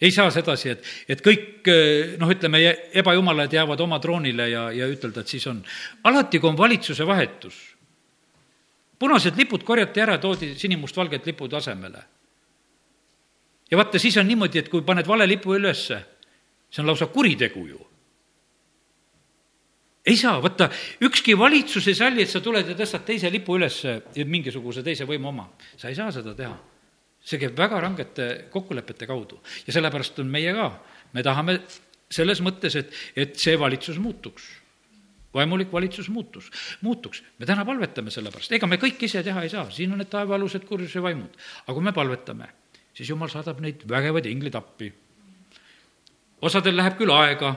ei 0.00 0.10
saa 0.10 0.30
sedasi, 0.32 0.70
et, 0.72 0.84
et 1.12 1.20
kõik 1.20 1.68
noh, 2.20 2.30
ütleme, 2.32 2.60
ebajumalad 2.96 3.52
jäävad 3.52 3.80
oma 3.84 3.98
troonile 4.00 4.46
ja, 4.48 4.62
ja 4.72 4.86
ütelda, 4.88 5.20
et 5.20 5.28
siis 5.28 5.44
on. 5.50 5.58
alati, 6.08 6.40
kui 6.40 6.48
on 6.48 6.56
valitsuse 6.56 7.04
vahetus, 7.06 7.58
punased 8.98 9.36
lipud 9.36 9.64
korjati 9.64 10.00
ära, 10.00 10.16
toodi 10.18 10.54
sinimustvalged 10.56 11.28
lipud 11.28 11.52
asemele 11.52 12.00
ja 13.70 13.78
vaata, 13.78 13.98
siis 13.98 14.16
on 14.18 14.28
niimoodi, 14.28 14.60
et 14.60 14.68
kui 14.68 14.82
paned 14.86 15.06
vale 15.08 15.26
lipu 15.28 15.54
ülesse, 15.54 16.00
see 16.70 16.82
on 16.82 16.90
lausa 16.90 17.10
kuritegu 17.12 17.66
ju. 17.66 17.86
ei 20.06 20.16
saa, 20.16 20.40
vaata, 20.42 20.70
ükski 21.06 21.36
valitsus 21.38 21.86
ei 21.88 21.94
salli, 21.94 22.22
et 22.24 22.32
sa 22.32 22.40
tuled 22.40 22.68
ja 22.72 22.74
tõstad 22.74 23.04
teise 23.06 23.30
lipu 23.30 23.58
ülesse, 23.58 24.00
mingisuguse 24.24 24.82
teise 24.82 25.06
võimu 25.06 25.28
oma. 25.28 25.50
sa 25.76 25.88
ei 25.88 25.94
saa 25.94 26.10
seda 26.12 26.34
teha. 26.34 26.56
see 27.20 27.38
käib 27.38 27.58
väga 27.58 27.80
rangete 27.80 28.48
kokkulepete 28.50 29.06
kaudu 29.06 29.42
ja 29.66 29.72
sellepärast 29.72 30.18
on 30.22 30.26
meie 30.26 30.54
ka, 30.56 30.70
me 31.12 31.22
tahame 31.22 31.60
selles 32.10 32.40
mõttes, 32.40 32.74
et, 32.76 32.94
et 33.14 33.36
see 33.36 33.58
valitsus 33.58 33.98
muutuks 33.98 34.48
vaimulik 35.34 35.72
valitsus 35.72 36.08
muutus, 36.08 36.50
muutuks. 36.82 37.22
me 37.38 37.46
täna 37.46 37.64
palvetame 37.64 38.10
selle 38.10 38.32
pärast, 38.32 38.50
ega 38.52 38.66
me 38.66 38.80
kõike 38.82 39.04
ise 39.06 39.22
teha 39.22 39.42
ei 39.42 39.52
saa, 39.52 39.70
siin 39.70 39.92
on 39.92 40.00
need 40.02 40.10
taevaalused 40.10 40.64
kurjuse 40.66 41.02
vaimud, 41.02 41.36
aga 41.66 41.74
kui 41.76 41.84
me 41.84 41.92
palvetame 41.92 42.48
siis 42.94 43.08
jumal 43.08 43.30
saadab 43.32 43.60
neid 43.60 43.84
vägevaid 43.88 44.26
ingleid 44.26 44.54
appi. 44.54 44.92
osadel 46.42 46.76
läheb 46.76 46.96
küll 46.98 47.12
aega 47.12 47.54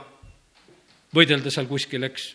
võidelda 1.16 1.52
seal 1.52 1.70
kuskil, 1.70 2.04
eks, 2.04 2.34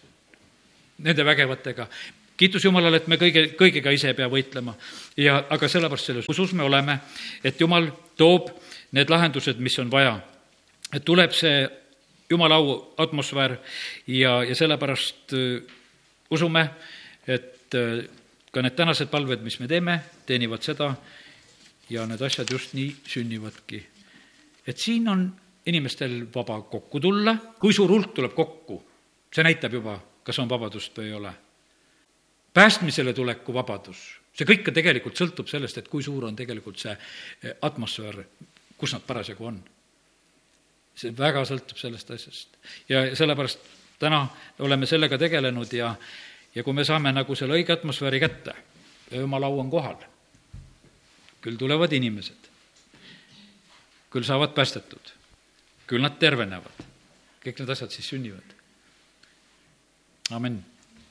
nende 0.98 1.24
vägevatega. 1.24 1.88
kiitus 2.36 2.64
Jumalale, 2.64 2.96
et 2.96 3.08
me 3.08 3.16
kõige, 3.16 3.48
kõigega 3.58 3.90
ise 3.90 4.08
ei 4.08 4.14
pea 4.14 4.28
võitlema. 4.28 4.74
ja, 5.16 5.44
aga 5.50 5.68
sellepärast 5.68 6.06
selles 6.06 6.28
usus 6.28 6.52
me 6.52 6.62
oleme, 6.62 7.00
et 7.44 7.60
Jumal 7.60 7.90
toob 8.16 8.50
need 8.92 9.10
lahendused, 9.10 9.58
mis 9.58 9.78
on 9.78 9.90
vaja. 9.90 10.20
et 10.92 11.04
tuleb 11.04 11.32
see 11.32 11.68
Jumala 12.30 12.54
au 12.54 12.94
atmosfäär 12.96 13.56
ja, 14.06 14.42
ja 14.44 14.54
sellepärast 14.54 15.32
äh, 15.32 15.62
usume, 16.30 16.70
et 17.26 17.74
äh, 17.74 18.04
ka 18.52 18.62
need 18.62 18.76
tänased 18.76 19.08
palved, 19.08 19.40
mis 19.42 19.56
me 19.60 19.68
teeme, 19.68 20.00
teenivad 20.26 20.62
seda, 20.62 20.94
ja 21.90 22.06
need 22.06 22.22
asjad 22.22 22.50
just 22.50 22.74
nii 22.74 22.96
sünnivadki. 23.06 23.86
et 24.66 24.78
siin 24.78 25.08
on 25.08 25.32
inimestel 25.66 26.26
vaba 26.34 26.60
kokku 26.62 27.00
tulla, 27.00 27.36
kui 27.60 27.72
suur 27.72 27.90
hulk 27.90 28.14
tuleb 28.14 28.34
kokku, 28.34 28.78
see 29.34 29.44
näitab 29.44 29.72
juba, 29.72 29.98
kas 30.24 30.38
on 30.38 30.48
vabadust 30.48 30.96
või 30.98 31.10
ei 31.10 31.12
ole. 31.12 31.32
päästmisele 32.54 33.12
tuleku 33.12 33.54
vabadus, 33.54 33.98
see 34.34 34.46
kõik 34.48 34.72
tegelikult 34.74 35.16
sõltub 35.16 35.48
sellest, 35.48 35.78
et 35.78 35.88
kui 35.88 36.02
suur 36.02 36.24
on 36.24 36.36
tegelikult 36.36 36.78
see 36.78 36.92
eh, 36.92 37.56
atmosfäär, 37.62 38.22
kus 38.76 38.92
nad 38.92 39.04
parasjagu 39.06 39.46
on. 39.46 39.62
see 40.94 41.12
väga 41.18 41.44
sõltub 41.44 41.78
sellest 41.78 42.10
asjast. 42.10 42.56
ja 42.88 43.16
sellepärast 43.16 43.58
täna 43.98 44.26
oleme 44.58 44.86
sellega 44.86 45.18
tegelenud 45.18 45.72
ja, 45.72 45.94
ja 46.54 46.64
kui 46.64 46.72
me 46.72 46.84
saame 46.84 47.12
nagu 47.12 47.34
selle 47.34 47.54
õige 47.54 47.72
atmosfääri 47.72 48.20
kätte 48.20 48.54
ja 49.10 49.20
jumala 49.20 49.46
au 49.46 49.60
on 49.60 49.70
kohal 49.70 49.96
küll 51.44 51.58
tulevad 51.60 51.92
inimesed, 51.92 52.48
küll 54.10 54.26
saavad 54.26 54.54
päästetud, 54.56 55.12
küll 55.86 56.02
nad 56.02 56.18
tervenevad, 56.18 56.82
kõik 57.44 57.62
need 57.62 57.76
asjad 57.76 57.94
siis 57.94 58.08
sünnivad. 58.14 58.56
amin 60.30 60.62